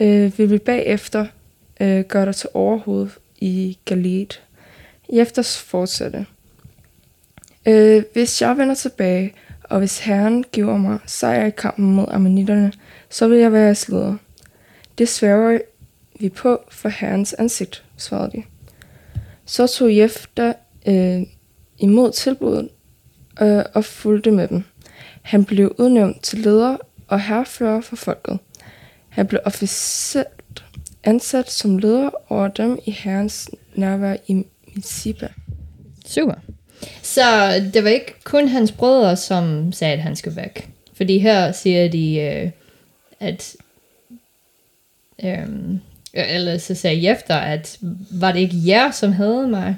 øh, 0.00 0.38
vil 0.38 0.50
vi 0.50 0.58
bagefter 0.58 1.26
øh, 1.80 2.04
gøre 2.04 2.26
dig 2.26 2.34
til 2.34 2.48
overhoved 2.54 3.08
i 3.38 3.78
Galit. 3.84 4.42
Jefters 5.12 5.58
fortsatte. 5.58 6.26
Øh, 7.66 8.02
hvis 8.12 8.42
jeg 8.42 8.58
vender 8.58 8.74
tilbage, 8.74 9.34
og 9.62 9.78
hvis 9.78 9.98
Herren 9.98 10.44
giver 10.52 10.76
mig 10.76 10.98
sejr 11.06 11.46
i 11.46 11.50
kampen 11.50 11.94
mod 11.94 12.06
ammonitterne, 12.08 12.72
så 13.10 13.28
vil 13.28 13.38
jeg 13.38 13.52
være 13.52 13.64
jeres 13.64 13.88
leder. 13.88 14.16
Det 14.98 15.08
sværger 15.08 15.58
vi 16.20 16.28
på 16.28 16.64
for 16.70 16.88
Herrens 16.88 17.32
ansigt, 17.32 17.84
svarede 18.00 18.30
de. 18.32 18.42
Så 19.46 19.66
tog 19.66 19.96
Jefter 19.96 20.52
øh, 20.86 21.22
imod 21.78 22.12
tilbuddet 22.12 22.68
øh, 23.42 23.64
og 23.74 23.84
fulgte 23.84 24.30
med 24.30 24.48
dem. 24.48 24.64
Han 25.22 25.44
blev 25.44 25.74
udnævnt 25.78 26.22
til 26.22 26.38
leder 26.38 26.76
og 27.08 27.20
herrefører 27.20 27.80
for 27.80 27.96
folket. 27.96 28.38
Han 29.08 29.26
blev 29.26 29.40
officielt 29.44 30.64
ansat 31.04 31.50
som 31.50 31.78
leder 31.78 32.10
over 32.28 32.48
dem 32.48 32.78
i 32.86 32.90
herrens 32.90 33.50
nærvær 33.74 34.16
i 34.26 34.44
Mizziba. 34.74 35.28
Super. 36.06 36.34
Så 37.02 37.22
det 37.74 37.84
var 37.84 37.90
ikke 37.90 38.14
kun 38.24 38.48
hans 38.48 38.72
brødre, 38.72 39.16
som 39.16 39.72
sagde, 39.72 39.94
at 39.94 40.00
han 40.00 40.16
skulle 40.16 40.36
væk. 40.36 40.70
Fordi 40.94 41.18
her 41.18 41.52
siger 41.52 41.88
de, 41.88 42.16
øh, 42.16 42.50
at 43.20 43.56
øh, 45.24 45.48
eller 46.12 46.58
så 46.58 46.74
sagde 46.74 47.08
Jefter, 47.08 47.36
at 47.36 47.78
var 48.10 48.32
det 48.32 48.40
ikke 48.40 48.56
jer, 48.66 48.90
som 48.90 49.12
havde 49.12 49.48
mig, 49.48 49.76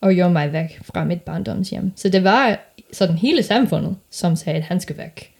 og 0.00 0.14
gjorde 0.14 0.32
mig 0.32 0.52
væk 0.52 0.80
fra 0.82 1.04
mit 1.04 1.22
barndomshjem. 1.22 1.92
Så 1.96 2.08
det 2.08 2.24
var 2.24 2.58
sådan 2.92 3.16
hele 3.16 3.42
samfundet, 3.42 3.96
som 4.10 4.36
sagde, 4.36 4.58
at 4.58 4.64
han 4.64 4.80
skal 4.80 4.96
væk. 4.96 5.32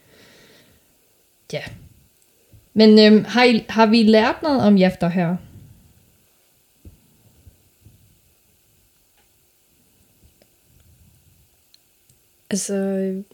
Ja. 1.52 1.62
Men 2.75 2.99
øhm, 2.99 3.25
har, 3.25 3.44
I, 3.44 3.64
har 3.68 3.87
vi 3.87 4.02
lært 4.02 4.42
noget 4.42 4.61
om 4.61 4.78
Jefter 4.78 5.09
her? 5.09 5.37
Altså, 12.50 12.75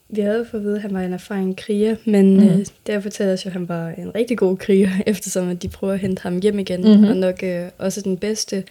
vi 0.08 0.20
havde 0.20 0.38
jo 0.38 0.44
fået 0.44 0.61
at 0.61 0.64
vide, 0.64 0.76
at 0.76 0.82
han 0.82 0.94
var 0.94 1.00
en 1.00 1.12
erfaren 1.12 1.54
kriger, 1.54 1.96
men 2.04 2.37
mm. 2.37 2.42
øh, 2.49 2.66
der 2.87 3.00
fortæller 3.00 3.32
os 3.32 3.44
jo, 3.44 3.49
at 3.49 3.52
han 3.52 3.68
var 3.68 3.88
en 3.88 4.14
rigtig 4.14 4.38
god 4.38 4.56
kriger, 4.56 4.90
eftersom 5.06 5.49
at 5.49 5.62
de 5.62 5.68
prøver 5.68 5.92
at 5.92 5.99
hente 5.99 6.23
ham 6.23 6.40
hjem 6.40 6.58
igen, 6.58 6.80
Mhm. 6.80 6.88
mm-hmm. 6.90 7.08
og 7.08 7.16
nok 7.16 7.42
øh, 7.42 7.68
også 7.78 8.00
den 8.00 8.16
bedste, 8.16 8.64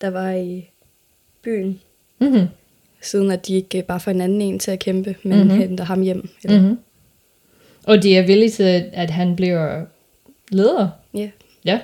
der 0.00 0.10
var 0.10 0.30
i 0.30 0.70
byen, 1.42 1.80
Mm-hmm. 2.18 2.46
siden 3.00 3.30
at 3.30 3.46
de 3.46 3.54
ikke 3.54 3.78
øh, 3.78 3.84
bare 3.84 4.00
får 4.00 4.10
en 4.10 4.20
anden 4.20 4.40
en 4.40 4.58
til 4.58 4.70
at 4.70 4.78
kæmpe, 4.78 5.16
men 5.22 5.32
Mhm. 5.38 5.46
mm-hmm. 5.46 5.60
henter 5.60 5.84
ham 5.84 6.02
hjem. 6.02 6.28
Eller, 6.44 6.60
Mm-hmm. 6.60 6.78
Og 7.86 8.02
de 8.02 8.16
er 8.16 8.26
villige 8.26 8.50
til, 8.50 8.90
at 8.92 9.10
han 9.10 9.36
bliver 9.36 9.84
leder. 10.50 10.88
Ja, 11.14 11.30
Ja. 11.64 11.80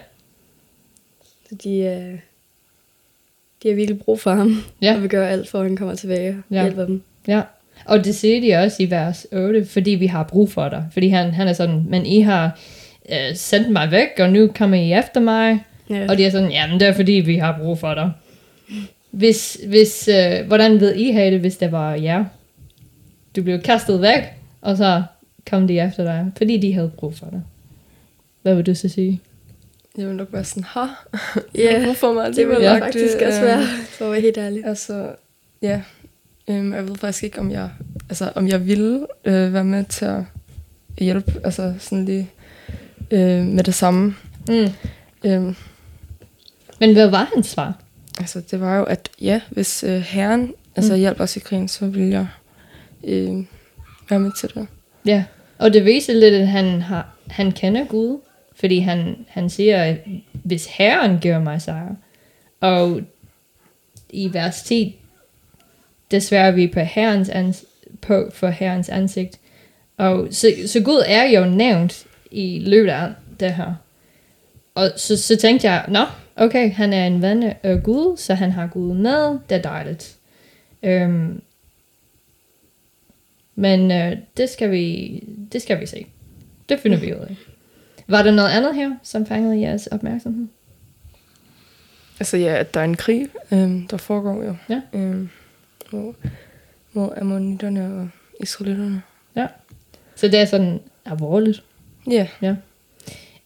så 1.48 1.54
de, 1.54 1.78
øh, 1.78 2.18
de 3.62 3.68
har 3.68 3.74
virkelig 3.74 3.98
brug 4.00 4.20
for 4.20 4.30
ham, 4.34 4.56
Ja. 4.82 4.94
og 4.94 5.02
vil 5.02 5.10
gøre 5.10 5.30
alt 5.30 5.48
for, 5.48 5.58
at 5.58 5.64
han 5.66 5.76
kommer 5.76 5.94
tilbage 5.94 6.30
og 6.48 6.54
ja. 6.54 6.62
hjælper 6.62 6.86
dem. 6.86 7.02
Ja, 7.28 7.42
og 7.86 8.04
det 8.04 8.14
siger 8.14 8.40
de 8.40 8.64
også 8.64 8.82
i 8.82 8.90
vers 8.90 9.26
8, 9.32 9.64
fordi 9.66 9.90
vi 9.90 10.06
har 10.06 10.22
brug 10.22 10.52
for 10.52 10.68
dig. 10.68 10.84
Fordi 10.92 11.08
han, 11.08 11.30
han 11.34 11.48
er 11.48 11.52
sådan, 11.52 11.84
men 11.88 12.06
I 12.06 12.20
har 12.20 12.58
øh, 13.12 13.34
sendt 13.36 13.70
mig 13.70 13.90
væk, 13.90 14.08
og 14.18 14.32
nu 14.32 14.50
kommer 14.54 14.76
I 14.76 14.92
efter 14.92 15.20
mig. 15.20 15.64
Ja. 15.90 16.06
Og 16.08 16.18
de 16.18 16.24
er 16.24 16.30
sådan, 16.30 16.50
jamen 16.50 16.80
det 16.80 16.88
er 16.88 16.92
fordi, 16.92 17.12
vi 17.12 17.36
har 17.36 17.58
brug 17.62 17.78
for 17.78 17.94
dig. 17.94 18.12
Hvis, 19.10 19.58
hvis, 19.66 20.08
øh, 20.08 20.46
hvordan 20.46 20.80
ved 20.80 20.94
I 20.94 21.10
have 21.10 21.30
det, 21.30 21.40
hvis 21.40 21.56
det 21.56 21.72
var 21.72 21.94
jer? 21.94 22.24
Du 23.36 23.42
blev 23.42 23.60
kastet 23.60 24.02
væk, 24.02 24.22
og 24.60 24.76
så 24.76 25.02
kom 25.50 25.68
de 25.68 25.80
efter 25.80 26.04
dig, 26.04 26.26
fordi 26.36 26.56
de 26.58 26.72
havde 26.74 26.90
brug 26.96 27.14
for 27.14 27.26
dig. 27.30 27.42
Hvad 28.42 28.54
vil 28.54 28.66
du 28.66 28.74
så 28.74 28.88
sige? 28.88 29.20
Jeg 29.98 30.06
vil 30.06 30.16
nok 30.16 30.28
være 30.32 30.44
sådan, 30.44 30.64
ha, 30.64 30.80
Ja, 31.54 31.82
brug 31.84 31.96
for 31.96 32.12
mig 32.12 32.26
det 32.36 32.48
vil 32.48 32.54
alligevel. 32.54 32.78
faktisk 32.80 33.16
også 33.26 33.40
øh, 33.40 33.46
være, 33.46 33.62
for 33.88 34.04
at 34.04 34.12
være 34.12 34.20
helt 34.20 34.38
ærlig. 34.38 34.64
Altså, 34.66 35.08
ja. 35.62 35.80
Øhm, 36.48 36.72
jeg 36.74 36.88
ved 36.88 36.96
faktisk 36.96 37.24
ikke, 37.24 37.38
om 37.38 37.50
jeg, 37.50 37.70
altså, 38.08 38.32
om 38.34 38.48
jeg 38.48 38.66
ville 38.66 39.06
øh, 39.24 39.52
være 39.52 39.64
med 39.64 39.84
til 39.84 40.04
at 40.04 40.22
hjælpe, 40.98 41.32
altså 41.44 41.74
sådan 41.78 42.04
lige 42.04 42.30
øh, 43.10 43.42
med 43.46 43.64
det 43.64 43.74
samme. 43.74 44.14
Mm. 44.48 44.68
Øhm, 45.24 45.56
Men 46.80 46.92
hvad 46.92 47.08
var 47.08 47.30
hans 47.34 47.46
svar? 47.46 47.74
altså, 48.18 48.40
det 48.50 48.60
var 48.60 48.76
jo, 48.76 48.84
at 48.84 49.08
ja, 49.20 49.40
hvis 49.50 49.84
øh, 49.84 50.00
herren 50.00 50.52
altså, 50.76 50.92
Mm. 50.92 50.98
hjælper 50.98 51.24
os 51.24 51.36
i 51.36 51.40
krigen, 51.40 51.68
så 51.68 51.86
vil 51.86 52.02
jeg 52.08 52.26
øh, 53.04 53.44
være 54.10 54.20
med 54.20 54.32
til 54.40 54.54
det. 54.54 54.66
Ja, 55.06 55.24
og 55.58 55.72
det 55.72 55.84
viser 55.84 56.12
lidt, 56.14 56.34
at 56.34 56.48
han, 56.48 56.82
har, 56.82 57.08
han 57.30 57.52
kender 57.52 57.84
Gud, 57.84 58.20
fordi 58.56 58.78
han, 58.78 59.16
han 59.28 59.50
siger, 59.50 59.82
at 59.82 59.96
hvis 60.32 60.66
Herren 60.66 61.18
gør 61.20 61.38
mig 61.38 61.62
sejr, 61.62 61.94
og 62.60 63.00
i 64.10 64.32
vers 64.32 64.62
10, 64.62 64.96
desværre 66.10 66.54
vi 66.54 66.66
på, 66.66 66.80
herrens 66.80 67.28
ans, 67.28 67.64
på 68.00 68.30
for 68.32 68.48
Herrens 68.48 68.88
ansigt. 68.88 69.40
Og 69.96 70.28
så, 70.30 70.52
så 70.66 70.80
Gud 70.80 71.02
er 71.06 71.24
jo 71.24 71.44
nævnt 71.44 72.06
i 72.30 72.58
løbet 72.58 72.90
af 72.90 73.12
det 73.40 73.54
her. 73.54 73.74
Og 74.74 74.90
så, 74.96 75.16
så 75.22 75.36
tænkte 75.36 75.70
jeg, 75.70 75.84
nå, 75.88 76.04
okay, 76.36 76.72
han 76.72 76.92
er 76.92 77.06
en 77.06 77.22
ven 77.22 77.52
af 77.62 77.82
Gud, 77.82 78.16
så 78.16 78.34
han 78.34 78.50
har 78.50 78.66
Gud 78.66 78.94
med, 78.94 79.38
det 79.48 79.56
er 79.56 79.62
dejligt. 79.62 80.16
Øhm, 80.82 81.42
men 83.54 83.90
øh, 83.90 84.16
det, 84.36 84.50
skal 84.50 84.70
vi, 84.70 85.22
det 85.52 85.62
skal 85.62 85.80
vi 85.80 85.86
se. 85.86 86.06
Det 86.68 86.80
finder 86.80 86.98
vi 86.98 87.14
ud 87.14 87.20
af. 87.20 87.36
Var 88.08 88.22
der 88.22 88.30
noget 88.30 88.50
andet 88.50 88.74
her, 88.74 88.90
som 89.02 89.26
fangede 89.26 89.60
jeres 89.60 89.86
opmærksomhed? 89.86 90.46
Altså 92.20 92.36
ja, 92.36 92.56
at 92.56 92.74
der 92.74 92.80
er 92.80 92.84
en 92.84 92.96
krig, 92.96 93.28
øh, 93.52 93.90
der 93.90 93.96
foregår 93.96 94.44
jo. 94.44 94.56
Ja. 94.68 94.80
Øh, 94.92 95.28
mod, 95.92 96.14
mod 96.92 97.10
ammonitterne 97.16 98.00
og 98.00 98.08
israelitterne. 98.40 99.02
Så 100.16 100.28
det 100.28 100.38
er 100.38 100.44
sådan 100.44 100.80
alvorligt. 101.04 101.62
Ja, 102.10 102.28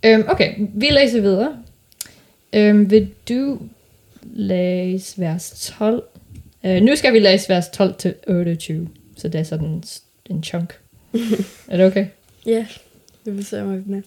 Øhm, 0.04 0.24
okay, 0.28 0.54
vi 0.74 0.88
læser 0.90 1.20
videre. 1.20 1.62
Øhm, 2.52 2.90
vil 2.90 3.10
du 3.28 3.58
læse 4.22 5.20
vers 5.20 5.72
12? 5.78 6.02
Øh, 6.64 6.82
nu 6.82 6.96
skal 6.96 7.12
vi 7.12 7.18
læse 7.18 7.48
vers 7.48 7.68
12 7.68 7.94
til 7.94 8.14
28. 8.28 8.88
Så 9.16 9.28
det 9.28 9.38
er 9.38 9.44
sådan 9.44 9.82
en, 10.30 10.42
chunk. 10.42 10.78
er 11.68 11.76
det 11.76 11.86
okay? 11.86 12.06
Ja, 12.46 12.66
det 13.24 13.36
vil 13.36 13.44
se 13.44 13.64
mig 13.64 13.82
med. 13.86 14.02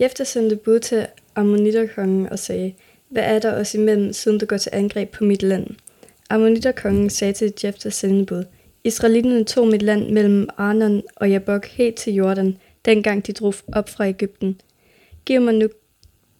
Jefter 0.00 0.24
sendte 0.24 0.56
bud 0.56 0.78
til 0.80 1.06
Ammoniterkongen 1.34 2.28
og 2.28 2.38
sagde, 2.38 2.72
hvad 3.08 3.22
er 3.22 3.38
der 3.38 3.52
os 3.52 3.74
imellem, 3.74 4.12
siden 4.12 4.38
du 4.38 4.46
går 4.46 4.56
til 4.56 4.70
angreb 4.72 5.10
på 5.10 5.24
mit 5.24 5.42
land? 5.42 5.66
Ammoniterkongen 6.30 7.10
sagde 7.10 7.32
til 7.32 7.52
Jefters 7.64 7.94
sendebud, 7.94 8.44
Israelitterne 8.84 9.44
tog 9.44 9.68
mit 9.68 9.82
land 9.82 10.10
mellem 10.10 10.48
Arnon 10.56 11.02
og 11.16 11.30
Jabok 11.30 11.66
helt 11.66 11.96
til 11.96 12.14
Jordan, 12.14 12.56
dengang 12.84 13.26
de 13.26 13.32
drog 13.32 13.54
op 13.72 13.88
fra 13.88 14.08
Ægypten. 14.08 14.60
Giv 15.24 15.40
mig 15.40 15.54
nu 15.54 15.68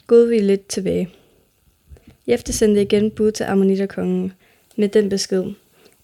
godvilligt 0.07 0.69
tilbage. 0.69 1.09
Jefte 2.29 2.53
sendte 2.53 2.83
igen 2.83 3.11
bud 3.11 3.33
til 3.33 3.45
Ammoniterkongen 3.45 4.33
med 4.77 4.89
den 4.89 5.09
besked. 5.09 5.45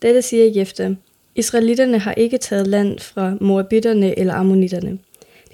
Dette 0.03 0.23
siger 0.23 0.53
Jefte. 0.57 0.97
Israelitterne 1.35 1.99
har 1.99 2.13
ikke 2.13 2.39
taget 2.39 2.67
land 2.67 2.99
fra 2.99 3.37
Moabitterne 3.41 4.19
eller 4.19 4.35
Ammonitterne. 4.35 4.99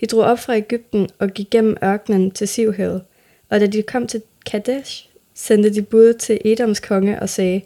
De 0.01 0.07
drog 0.07 0.25
op 0.25 0.39
fra 0.39 0.57
Ægypten 0.57 1.09
og 1.19 1.31
gik 1.31 1.51
gennem 1.51 1.77
ørkenen 1.85 2.31
til 2.31 2.49
Sivhavet, 2.49 3.03
og 3.49 3.61
da 3.61 3.67
de 3.67 3.83
kom 3.83 4.07
til 4.07 4.23
Kadesh, 4.47 5.09
sendte 5.35 5.75
de 5.75 5.83
bud 5.83 6.15
til 6.15 6.41
Edoms 6.45 6.81
konge 6.81 7.21
og 7.21 7.29
sagde, 7.29 7.62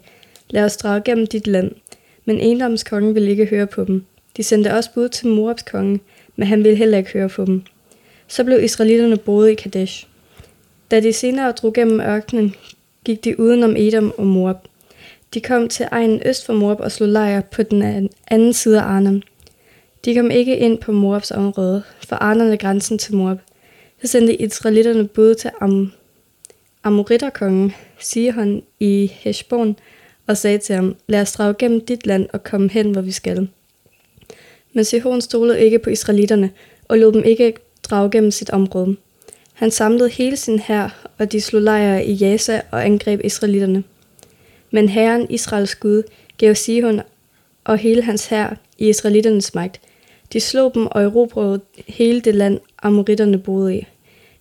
lad 0.49 0.63
os 0.63 0.77
drage 0.77 1.01
gennem 1.01 1.27
dit 1.27 1.47
land. 1.47 1.71
Men 2.25 2.41
Edoms 2.41 2.83
konge 2.83 3.13
ville 3.13 3.31
ikke 3.31 3.45
høre 3.45 3.67
på 3.67 3.83
dem. 3.83 4.03
De 4.37 4.43
sendte 4.43 4.73
også 4.73 4.89
bud 4.93 5.09
til 5.09 5.27
Moabs 5.27 5.63
konge, 5.63 5.99
men 6.35 6.47
han 6.47 6.63
ville 6.63 6.77
heller 6.77 6.97
ikke 6.97 7.13
høre 7.13 7.29
på 7.29 7.45
dem. 7.45 7.61
Så 8.27 8.43
blev 8.43 8.63
israelitterne 8.63 9.17
boet 9.17 9.49
i 9.49 9.55
Kadesh. 9.55 10.07
Da 10.91 10.99
de 10.99 11.13
senere 11.13 11.51
drog 11.51 11.73
gennem 11.73 11.99
ørkenen, 11.99 12.55
gik 13.03 13.23
de 13.23 13.39
udenom 13.39 13.75
Edom 13.77 14.13
og 14.17 14.27
Moab. 14.27 14.57
De 15.33 15.41
kom 15.41 15.69
til 15.69 15.87
egen 15.91 16.21
øst 16.25 16.45
for 16.45 16.53
Moab 16.53 16.79
og 16.79 16.91
slog 16.91 17.09
lejr 17.09 17.41
på 17.41 17.63
den 17.63 18.09
anden 18.27 18.53
side 18.53 18.81
af 18.81 18.83
Arnon. 18.83 19.23
De 20.05 20.15
kom 20.15 20.31
ikke 20.31 20.57
ind 20.57 20.77
på 20.77 20.91
Moabs 20.91 21.31
område, 21.31 21.83
for 22.07 22.15
Arnon 22.15 22.51
er 22.51 22.55
grænsen 22.55 22.97
til 22.97 23.15
Moab. 23.15 23.37
Så 24.01 24.07
sendte 24.07 24.41
israelitterne 24.41 25.07
bud 25.07 25.35
til 25.35 25.51
Am- 25.61 25.91
Amoritterkongen 26.83 27.73
Sihon 27.99 28.61
i 28.79 29.11
Heshbon 29.13 29.75
og 30.27 30.37
sagde 30.37 30.57
til 30.57 30.75
ham, 30.75 30.95
lad 31.07 31.21
os 31.21 31.31
drage 31.31 31.53
gennem 31.53 31.81
dit 31.81 32.05
land 32.05 32.27
og 32.33 32.43
komme 32.43 32.69
hen, 32.69 32.91
hvor 32.91 33.01
vi 33.01 33.11
skal. 33.11 33.49
Men 34.73 34.85
Sihon 34.85 35.21
stolede 35.21 35.65
ikke 35.65 35.79
på 35.79 35.89
israelitterne 35.89 36.51
og 36.87 36.97
lod 36.97 37.13
dem 37.13 37.23
ikke 37.23 37.53
drage 37.83 38.11
gennem 38.11 38.31
sit 38.31 38.49
område. 38.49 38.95
Han 39.53 39.71
samlede 39.71 40.09
hele 40.09 40.37
sin 40.37 40.59
hær, 40.59 41.07
og 41.17 41.31
de 41.31 41.41
slog 41.41 41.61
lejre 41.61 42.05
i 42.05 42.13
Jasa 42.13 42.61
og 42.71 42.85
angreb 42.85 43.21
israelitterne. 43.23 43.83
Men 44.71 44.89
Herren, 44.89 45.27
Israels 45.29 45.75
Gud, 45.75 46.03
gav 46.37 46.55
Sihon 46.55 47.01
og 47.63 47.77
hele 47.77 48.01
hans 48.01 48.25
hær 48.25 48.57
i 48.77 48.89
israelitternes 48.89 49.55
magt. 49.55 49.81
De 50.33 50.39
slog 50.39 50.73
dem 50.73 50.87
og 50.87 51.03
erobrede 51.03 51.61
hele 51.87 52.21
det 52.21 52.35
land, 52.35 52.59
amoritterne 52.83 53.37
boede 53.37 53.77
i. 53.77 53.87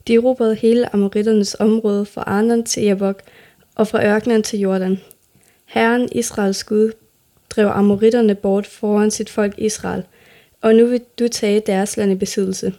De 0.07 0.15
erobrede 0.15 0.55
hele 0.55 0.95
amoritternes 0.95 1.55
område 1.55 2.07
fra 2.07 2.23
Arnon 2.27 2.65
til 2.65 2.83
Jabok 2.83 3.23
og 3.75 3.89
fra 3.89 4.07
ørkenen 4.07 4.43
til 4.43 4.59
Jordan. 4.59 4.99
Herren, 5.67 6.09
Israels 6.13 6.65
Gud, 6.65 6.93
drev 7.51 7.67
amoritterne 7.67 8.35
bort 8.35 8.67
foran 8.67 9.11
sit 9.11 9.31
folk 9.31 9.55
Israel, 9.59 10.03
og 10.61 10.75
nu 10.75 10.87
vil 10.87 11.01
du 11.19 11.29
tage 11.29 11.61
deres 11.61 11.97
land 11.97 12.13
i 12.13 12.15
besiddelse. 12.15 12.75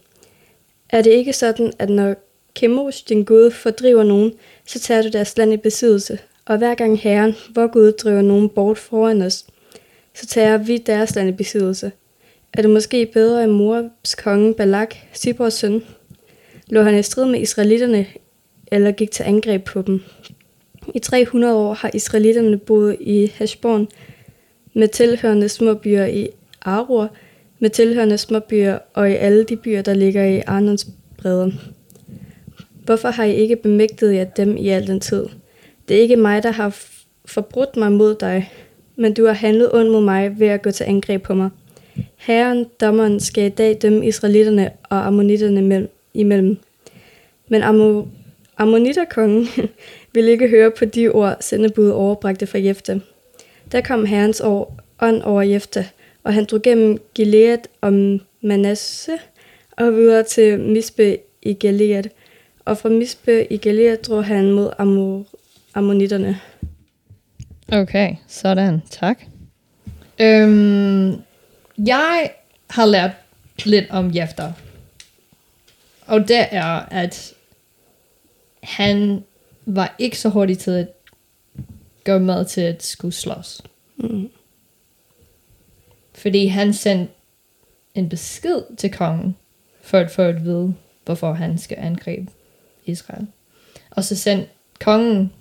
Er 0.90 1.02
det 1.02 1.12
ikke 1.12 1.34
sådan, 1.34 1.74
at 1.80 1.90
når 1.90 2.16
Kemosh, 2.56 3.10
din 3.10 3.24
Gud, 3.24 3.52
fordriver 3.52 4.04
nogen, 4.04 4.34
så 4.66 4.80
tager 4.80 5.02
du 5.02 5.10
deres 5.10 5.38
land 5.38 5.54
i 5.54 5.58
besiddelse, 5.58 6.20
og 6.46 6.58
hver 6.58 6.76
gang 6.76 7.00
Herren, 7.00 7.36
vor 7.56 7.68
Gud, 7.68 7.92
driver 7.92 8.22
nogen 8.22 8.50
bort 8.50 8.78
foran 8.78 9.22
os, 9.22 9.46
så 10.14 10.28
tager 10.28 10.58
vi 10.58 10.78
deres 10.78 11.16
land 11.16 11.30
i 11.30 11.32
besiddelse. 11.32 11.92
Er 12.54 12.62
det 12.62 12.72
måske 12.72 13.06
bedre 13.06 13.44
end 13.44 13.52
Moabs 13.52 14.16
konge 14.16 14.54
Balak, 14.54 14.96
Sibors 15.14 15.54
søn? 15.54 15.84
Lå 16.68 16.82
han 16.82 17.00
i 17.00 17.04
strid 17.04 17.26
med 17.26 17.42
israelitterne, 17.42 18.06
eller 18.72 18.92
gik 18.92 19.12
til 19.12 19.24
angreb 19.24 19.64
på 19.64 19.82
dem? 19.82 20.02
I 20.94 21.00
300 21.00 21.56
år 21.56 21.74
har 21.74 21.92
israelitterne 21.94 22.58
boet 22.58 22.98
i 23.00 23.32
Hashbon 23.36 23.88
med 24.74 24.88
tilhørende 24.88 25.50
små 25.50 25.74
byer 25.74 26.06
i 26.06 26.30
Arur, 26.62 27.10
med 27.60 27.70
tilhørende 27.70 28.18
små 28.18 28.40
byer 28.40 28.78
og 28.94 29.12
i 29.12 29.14
alle 29.14 29.44
de 29.44 29.56
byer, 29.56 29.82
der 29.82 29.94
ligger 29.94 30.26
i 30.26 30.42
Arnons 30.48 30.88
bredder. 31.18 31.52
Hvorfor 32.86 33.10
har 33.10 33.24
I 33.24 33.36
ikke 33.36 33.56
bemægtet 33.56 34.16
jer 34.16 34.24
dem 34.24 34.58
i 34.58 34.70
al 34.70 34.88
den 34.88 35.00
tid? 35.00 35.26
Det 35.88 35.98
er 35.98 36.02
ikke 36.02 36.16
mig, 36.16 36.44
der 36.44 36.52
har 36.52 36.78
forbrudt 37.26 37.78
mig 37.78 37.92
mod 37.92 38.16
dig, 38.16 38.52
men 38.96 39.14
du 39.14 39.26
har 39.26 39.34
handlet 39.34 39.74
ondt 39.74 39.92
mod 39.92 40.02
mig 40.02 40.40
ved 40.40 40.48
at 40.48 40.62
gå 40.62 40.72
til 40.72 40.84
angreb 40.84 41.24
på 41.24 41.34
mig. 41.34 41.50
Herren, 42.16 42.66
dommeren, 42.82 43.20
skal 43.20 43.44
i 43.44 43.50
dag 43.50 43.78
dømme 43.82 44.08
israelitterne 44.08 44.70
og 44.84 45.08
ammonitterne 45.08 45.88
imellem. 46.14 46.58
Men 47.48 47.64
Ammo, 47.64 48.04
ammonitterkongen 48.58 49.48
ville 50.18 50.32
ikke 50.32 50.48
høre 50.48 50.72
på 50.72 50.86
de 50.86 51.10
ord, 51.10 51.38
sendebud 51.40 51.90
overbragte 51.90 52.48
fra 52.48 52.60
Jefte. 52.60 53.02
Der 53.72 53.82
kom 53.82 54.06
herrens 54.06 54.42
år, 54.42 54.80
ånd 55.02 55.22
over 55.22 55.42
Jefte, 55.42 55.90
og 56.24 56.34
han 56.34 56.46
drog 56.46 56.62
gennem 56.62 57.02
Gilead 57.16 57.58
og 57.82 57.94
Manasse 58.42 59.12
og 59.72 59.94
videre 59.94 60.24
til 60.24 60.60
Misbe 60.60 61.18
i 61.42 61.54
Gilead. 61.54 62.04
Og 62.66 62.78
fra 62.78 62.90
Misbe 62.90 63.54
i 63.54 63.58
Gilead 63.58 63.98
drog 63.98 64.26
han 64.26 64.52
mod 64.52 64.70
Amor, 64.78 65.26
ammonitterne. 65.74 66.40
Okay, 67.72 68.16
sådan. 68.28 68.82
Tak. 68.90 69.22
Øhm, 70.22 71.14
jeg 71.78 72.32
har 72.70 72.86
lært 72.86 73.12
lidt 73.66 73.86
om 73.90 74.16
Jefter. 74.16 74.52
Og 76.06 76.28
det 76.28 76.46
er, 76.52 76.86
at 76.92 77.34
han 78.64 79.24
var 79.68 79.96
ikke 80.00 80.20
så 80.20 80.30
hurtig 80.30 80.58
til 80.58 80.72
at 80.72 80.88
gå 82.04 82.18
med 82.18 82.46
til 82.46 82.62
at 82.62 82.84
skulle 82.84 83.14
slås. 83.14 83.62
Mm. 83.98 84.30
Fordi 86.16 86.46
han 86.46 86.74
sendte 86.74 87.14
en 87.96 88.10
besked 88.10 88.76
til 88.78 88.92
kongen, 88.92 89.36
for 89.82 89.98
at 89.98 90.12
få 90.12 90.22
at 90.22 90.44
vide, 90.46 90.74
hvorfor 91.06 91.34
han 91.34 91.58
skal 91.58 91.78
angribe 91.80 92.32
Israel. 92.86 93.28
Og 93.90 94.04
så 94.04 94.16
sendte 94.16 94.48
kongen 94.80 95.34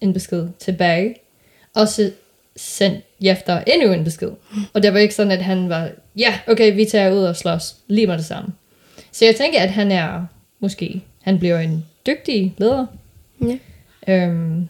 en 0.00 0.12
besked 0.12 0.48
tilbage, 0.58 1.16
og 1.74 1.88
så 1.88 2.12
sendte 2.56 3.02
Jefter 3.20 3.60
endnu 3.60 3.92
en 3.92 4.04
besked. 4.04 4.32
Og 4.72 4.82
det 4.82 4.92
var 4.92 4.98
ikke 4.98 5.14
sådan, 5.14 5.32
at 5.32 5.42
han 5.42 5.68
var, 5.68 5.90
ja, 6.16 6.38
okay, 6.46 6.74
vi 6.74 6.84
tager 6.84 7.12
ud 7.12 7.24
og 7.24 7.36
slås 7.36 7.76
lige 7.86 8.06
med 8.06 8.18
det 8.18 8.24
samme. 8.24 8.52
Så 9.12 9.24
jeg 9.24 9.36
tænker, 9.36 9.60
at 9.60 9.70
han 9.70 9.92
er, 9.92 10.26
måske, 10.60 11.02
han 11.20 11.38
bliver 11.38 11.58
en 11.58 11.86
dygtig 12.06 12.54
leder. 12.58 12.86
Ja. 13.48 13.58
Øhm, 14.28 14.68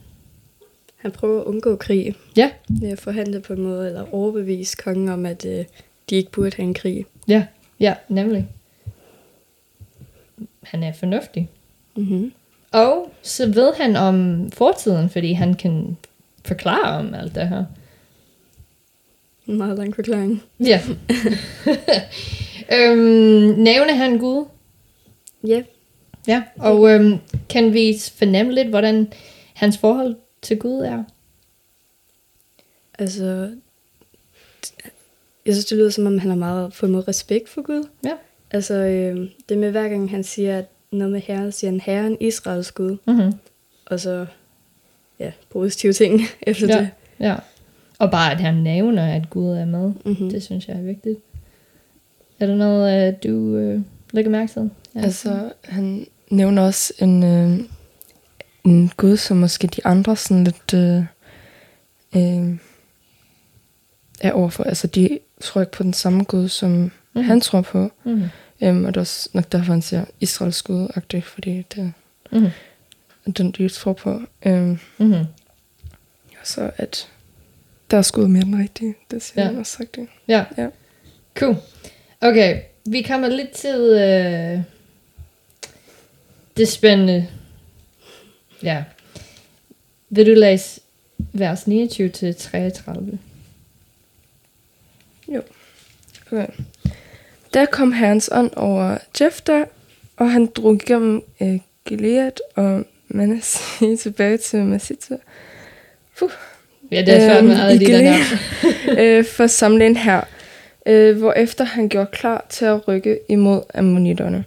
Han 0.96 1.12
prøver 1.12 1.40
at 1.40 1.44
undgå 1.46 1.76
krig. 1.76 2.14
ja, 2.36 2.50
Ved 2.68 2.88
at 2.88 3.00
forhandle 3.00 3.40
på 3.40 3.52
en 3.52 3.62
måde, 3.62 3.86
eller 3.86 4.14
overbevise 4.14 4.76
kongen 4.76 5.08
om, 5.08 5.26
at 5.26 5.46
øh, 5.46 5.64
de 6.10 6.16
ikke 6.16 6.30
burde 6.30 6.56
have 6.56 6.66
en 6.66 6.74
krig. 6.74 7.06
ja, 7.28 7.46
ja, 7.80 7.94
nemlig. 8.08 8.48
Han 10.62 10.82
er 10.82 10.92
fornuftig. 10.92 11.50
Mm-hmm. 11.96 12.32
Og 12.72 13.12
så 13.22 13.46
ved 13.46 13.72
han 13.74 13.96
om 13.96 14.50
fortiden, 14.50 15.10
fordi 15.10 15.32
han 15.32 15.54
kan 15.54 15.96
forklare 16.44 16.98
om 16.98 17.14
alt 17.14 17.34
det 17.34 17.48
her. 17.48 17.64
En 19.46 19.56
meget 19.58 19.78
lang 19.78 19.94
forklaring. 19.94 20.42
Ja. 20.60 20.80
øhm, 22.76 23.58
nævner 23.58 23.94
han 23.94 24.18
Gud? 24.18 24.44
Ja, 25.46 25.62
Ja. 26.28 26.42
Og 26.56 26.90
øhm, 26.90 27.18
kan 27.48 27.72
vi 27.72 27.96
fornemme 28.14 28.52
lidt, 28.52 28.68
hvordan 28.68 29.12
hans 29.54 29.78
forhold 29.78 30.16
til 30.42 30.58
Gud 30.58 30.80
er? 30.80 31.04
altså... 32.98 33.50
Jeg 35.46 35.54
synes, 35.54 35.64
det 35.64 35.78
lyder 35.78 35.90
som 35.90 36.06
om, 36.06 36.18
han 36.18 36.30
har 36.30 36.36
meget 36.36 36.72
på 36.72 36.86
en 36.86 36.92
måde 36.92 37.04
respekt 37.08 37.48
for 37.48 37.62
Gud. 37.62 37.88
Ja. 38.04 38.12
Altså, 38.50 38.74
øh, 38.74 39.28
det 39.48 39.58
med 39.58 39.70
hver 39.70 39.88
gang 39.88 40.10
han 40.10 40.24
siger 40.24 40.58
at 40.58 40.64
noget 40.92 41.12
med 41.12 41.20
herren, 41.20 41.52
siger 41.52 41.70
han 41.70 41.80
herren 41.80 42.16
Israels 42.20 42.72
Gud. 42.72 42.96
Mm-hmm. 43.06 43.32
Og 43.86 44.00
så, 44.00 44.26
ja, 45.18 45.32
positive 45.50 45.92
ting 45.92 46.20
efter 46.42 46.66
Ja. 46.66 46.78
det. 46.80 46.90
ja. 47.20 47.34
Og 47.98 48.10
bare, 48.10 48.32
at 48.32 48.40
han 48.40 48.54
nævner, 48.54 49.14
at 49.14 49.30
Gud 49.30 49.48
er 49.48 49.64
med. 49.64 49.92
Mm-hmm. 50.04 50.30
Det 50.30 50.42
synes 50.42 50.68
jeg 50.68 50.76
er 50.76 50.82
vigtigt. 50.82 51.18
Er 52.40 52.46
der 52.46 52.56
noget, 52.56 53.08
øh, 53.08 53.14
du 53.24 53.56
øh, 53.56 53.80
lægger 54.12 54.30
mærke 54.30 54.52
til? 54.52 54.70
Ja. 54.94 55.00
Altså, 55.00 55.52
han 55.64 56.06
nævner 56.34 56.62
også 56.62 56.92
en, 56.98 57.22
øh, 57.24 57.60
en 58.64 58.90
gud, 58.96 59.16
som 59.16 59.36
måske 59.36 59.66
de 59.66 59.86
andre 59.86 60.16
sådan 60.16 60.44
lidt 60.44 60.74
øh, 60.74 61.04
øh, 62.16 62.56
er 64.20 64.32
overfor. 64.32 64.64
Altså, 64.64 64.86
de 64.86 65.18
tror 65.40 65.60
ikke 65.60 65.72
på 65.72 65.82
den 65.82 65.92
samme 65.92 66.24
gud, 66.24 66.48
som 66.48 66.70
Mhm. 66.70 66.90
mm. 67.14 67.22
han 67.22 67.40
tror 67.40 67.60
på. 67.60 67.90
Mm-hmm. 68.04 68.28
Um, 68.60 68.84
og 68.84 68.94
det 68.94 68.96
er 68.96 69.00
også 69.00 69.28
nok 69.32 69.52
derfor, 69.52 69.72
han 69.72 69.82
siger 69.82 70.04
Israels 70.20 70.62
gud 70.62 70.88
fordi 71.22 71.62
det 71.74 71.92
er 72.32 72.50
den, 73.36 73.50
de 73.50 73.68
tror 73.68 73.92
på. 73.92 74.20
Um, 74.46 74.78
Mm-hmm. 74.98 75.12
og 76.40 76.46
så 76.46 76.70
at 76.76 77.08
gud 78.12 78.24
er 78.24 78.28
mere 78.28 78.44
den 78.44 78.58
rigtige. 78.58 78.94
Det 79.10 79.22
siger 79.22 79.42
Ja. 79.44 79.48
han 79.50 79.58
også 79.58 79.76
det. 79.96 80.08
Ja. 80.28 80.44
Ja. 80.58 80.68
Cool. 81.34 81.56
Okay, 82.20 82.60
vi 82.86 83.02
kommer 83.02 83.28
lidt 83.28 83.50
til 83.50 83.74
øh, 83.80 84.60
det 86.56 86.68
spændende. 86.68 87.28
Ja. 88.62 88.84
Vil 90.10 90.26
du 90.26 90.34
læse 90.34 90.80
vers 91.32 91.66
29 91.66 92.08
til 92.08 92.34
33? 92.34 93.18
Okay. 96.26 96.46
Der 97.54 97.64
kom 97.64 97.92
herrens 97.92 98.30
ånd 98.32 98.50
over 98.56 98.98
Jefter, 99.20 99.64
og 100.16 100.30
han 100.30 100.46
drog 100.46 100.78
gennem 100.86 101.22
øh, 101.42 101.58
Gilead 101.84 102.32
og 102.54 102.84
Manasseh 103.08 103.98
tilbage 104.02 104.36
til 104.36 104.64
Masita. 104.64 105.16
Ja, 106.90 107.00
det 107.00 107.08
er 107.08 107.20
svært 107.20 107.44
med 107.44 107.52
Øhm, 107.52 107.60
alle 107.60 107.74
i 107.74 107.86
de 107.86 107.92
der 107.92 108.18
øh, 109.18 109.24
for 109.24 109.44
at 109.44 109.50
samle 109.50 109.86
en 109.86 109.96
her, 109.96 110.20
øh, 110.86 111.18
hvorefter 111.18 111.64
han 111.64 111.88
gjorde 111.88 112.10
klar 112.12 112.46
til 112.48 112.64
at 112.64 112.88
rykke 112.88 113.18
imod 113.28 113.62
ammonitterne. 113.74 114.44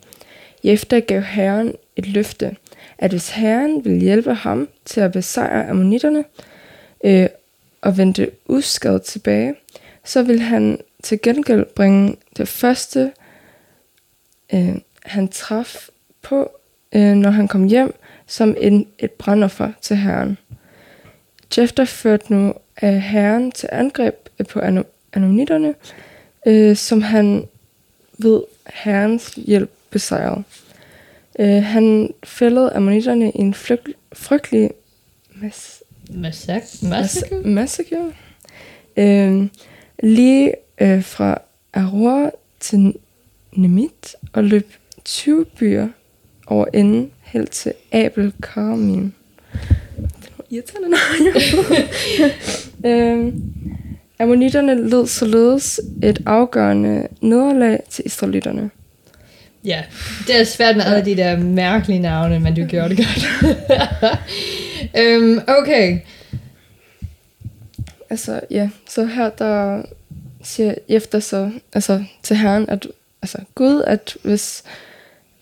Jefter 0.63 0.99
gav 0.99 1.21
herren 1.21 1.73
et 1.97 2.07
løfte, 2.07 2.55
at 2.97 3.11
hvis 3.11 3.29
herren 3.29 3.85
ville 3.85 3.99
hjælpe 3.99 4.33
ham 4.33 4.69
til 4.85 5.01
at 5.01 5.11
besejre 5.11 5.69
ammonitterne 5.69 6.25
øh, 7.03 7.27
og 7.81 7.97
vende 7.97 8.29
uskadet 8.45 9.01
tilbage, 9.01 9.55
så 10.05 10.23
vil 10.23 10.39
han 10.39 10.79
til 11.03 11.21
gengæld 11.21 11.65
bringe 11.65 12.15
det 12.37 12.47
første, 12.47 13.11
øh, 14.53 14.75
han 15.03 15.27
traf 15.27 15.89
på, 16.21 16.51
øh, 16.91 17.13
når 17.13 17.29
han 17.29 17.47
kom 17.47 17.63
hjem, 17.63 17.93
som 18.27 18.55
en, 18.59 18.87
et 18.99 19.11
brandoffer 19.11 19.71
til 19.81 19.95
herren. 19.97 20.37
Jefter 21.57 21.85
førte 21.85 22.33
nu 22.33 22.53
af 22.77 23.01
herren 23.01 23.51
til 23.51 23.69
angreb 23.71 24.15
øh, 24.39 24.45
på 24.45 24.59
ano- 24.59 24.83
anonitterne, 25.13 25.75
øh, 26.47 26.75
som 26.75 27.01
han 27.01 27.47
ved 28.17 28.41
herrens 28.73 29.33
hjælp 29.35 29.71
besejrede. 29.89 30.43
Øh, 31.39 31.63
han 31.63 32.13
fældede 32.23 32.73
ammonitterne 32.73 33.31
i 33.31 33.39
en 33.39 33.53
flyg- 33.53 33.93
frygtelig 34.13 34.71
mas- 35.35 35.81
Massak- 36.09 36.83
mas- 36.83 36.89
Massacre? 36.89 37.41
massacre. 37.41 38.11
Øh, 38.97 39.47
lige 40.03 40.53
øh, 40.81 41.03
fra 41.03 41.41
Aurora 41.73 42.31
til 42.59 42.93
Nemit 43.55 44.15
og 44.33 44.43
løb 44.43 44.73
20 45.05 45.45
byer 45.45 45.87
over 46.47 46.65
enden 46.73 47.11
helt 47.21 47.51
til 47.51 47.73
Abel 47.91 48.33
Karmin. 48.43 49.13
Det 49.95 50.31
var 50.37 50.45
irriterende 50.49 50.89
navn. 50.89 51.33
øhm, 52.85 53.41
Ammonitterne 54.19 54.89
led 54.89 55.07
således 55.07 55.81
et 56.03 56.21
afgørende 56.25 57.07
nederlag 57.21 57.79
til 57.89 58.05
israelitterne. 58.05 58.69
Ja, 59.65 59.83
det 60.27 60.39
er 60.39 60.43
svært 60.43 60.75
med 60.77 60.85
alle 60.85 61.05
de 61.05 61.17
der 61.17 61.37
mærkelige 61.37 61.99
navne, 61.99 62.39
men 62.39 62.55
du 62.55 62.65
gjorde 62.65 62.95
det 62.95 62.97
godt. 62.97 63.27
um, 65.23 65.41
okay. 65.61 65.99
Altså, 68.09 68.41
ja, 68.51 68.69
så 68.89 69.05
her 69.05 69.29
der 69.29 69.81
siger 70.43 70.73
efter 70.87 71.19
så, 71.19 71.51
altså 71.73 72.03
til 72.23 72.35
Herren, 72.35 72.69
at 72.69 72.87
altså 73.21 73.37
Gud, 73.55 73.83
at 73.87 74.17
hvis 74.23 74.63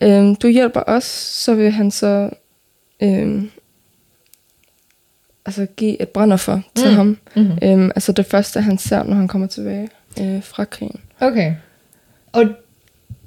øhm, 0.00 0.36
du 0.36 0.48
hjælper 0.48 0.82
os, 0.86 1.04
så 1.44 1.54
vil 1.54 1.70
han 1.70 1.90
så 1.90 2.30
øhm, 3.02 3.50
altså 5.46 5.66
give 5.76 6.02
et 6.02 6.08
brandoffer 6.08 6.60
til 6.74 6.88
Mm. 6.90 6.94
ham. 6.94 7.18
Mm-hmm. 7.36 7.58
Øhm, 7.62 7.90
altså 7.94 8.12
det 8.12 8.26
første, 8.26 8.60
han 8.60 8.78
ser, 8.78 9.02
når 9.02 9.14
han 9.16 9.28
kommer 9.28 9.46
tilbage 9.48 9.88
øh, 10.20 10.42
fra 10.42 10.64
krigen. 10.64 11.00
Okay. 11.20 11.54
Og 12.32 12.44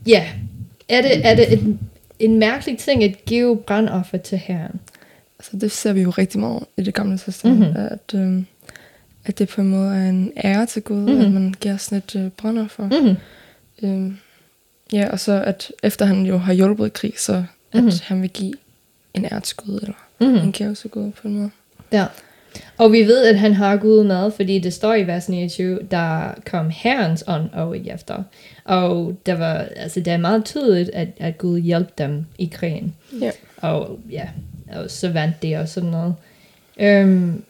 ja, 0.08 0.30
er 0.90 1.02
det, 1.02 1.26
er 1.26 1.36
det 1.36 1.54
et, 1.54 1.78
en 2.20 2.40
mærkelig 2.40 2.78
ting 2.78 3.04
at 3.04 3.26
give 3.26 3.58
brandoffer 3.58 4.18
til 4.18 4.38
herren? 4.38 4.80
Altså 5.40 5.58
det 5.58 5.72
ser 5.72 5.94
vi 5.94 6.02
jo 6.02 6.10
rigtig 6.10 6.40
meget 6.40 6.64
i 6.78 6.84
det 6.84 6.94
gamle 6.94 7.18
testament, 7.18 7.60
Mhm. 7.60 7.68
mm-hmm. 7.70 7.86
at, 7.92 8.14
øhm, 8.16 8.46
at 9.26 9.40
det 9.40 9.50
på 9.50 9.62
en 9.62 9.70
måde 9.70 9.96
er 9.96 10.10
en 10.10 10.32
ære 10.44 10.66
til 10.66 10.82
Gud, 10.82 10.98
Mhm. 10.98 11.10
mm-hmm. 11.12 11.26
at 11.26 11.32
man 11.32 11.56
giver 11.62 11.78
sådan 11.78 11.98
et 11.98 12.16
øh, 12.16 12.30
brandoffer. 12.32 12.84
Mm-hmm. 12.84 13.16
Øhm, 13.84 14.18
ja, 14.94 15.10
og 15.12 15.20
så 15.20 15.44
at 15.44 15.72
efter 15.84 16.06
han 16.06 16.26
jo 16.26 16.38
har 16.38 16.54
hjulpet 16.54 16.86
i 16.88 16.90
krig, 16.90 17.14
så 17.18 17.44
at 17.74 17.84
Mhm. 17.84 17.92
han 18.04 18.22
vil 18.22 18.30
give 18.30 18.54
en 19.14 19.26
ærtsgud, 19.32 19.80
eller 19.82 19.94
Mhm. 20.22 20.30
mm. 20.30 20.36
en 20.38 20.52
gavesgud 20.52 21.12
på 21.12 21.28
en 21.28 21.34
måde. 21.38 21.50
Ja. 21.92 22.06
Og 22.80 22.92
vi 22.92 23.00
ved, 23.02 23.26
at 23.26 23.40
han 23.40 23.54
har 23.54 23.78
Gud 23.78 24.04
med, 24.04 24.32
fordi 24.32 24.60
det 24.60 24.74
står 24.74 24.94
i 24.94 25.08
vers 25.08 25.30
29, 25.30 25.80
der 25.92 26.34
kom 26.46 26.70
herrens 26.70 27.24
ånd 27.28 27.50
over 27.56 27.76
Jefter. 27.76 28.24
Og 28.66 29.18
der 29.26 29.36
var, 29.36 29.66
altså 29.76 30.00
det 30.00 30.14
er 30.14 30.18
meget 30.18 30.46
tydeligt, 30.46 30.90
at, 30.90 31.08
at 31.18 31.38
Gud 31.38 31.60
hjalp 31.60 31.98
dem 31.98 32.26
i 32.38 32.50
krigen. 32.54 32.96
Ja. 33.22 33.32
Og 33.58 34.00
ja, 34.12 34.30
og 34.72 34.92
så 34.92 35.10
vandt 35.10 35.42
det 35.42 35.58
og 35.58 35.70
sådan 35.70 35.90
noget. 35.90 36.16
Øhm, 36.80 37.44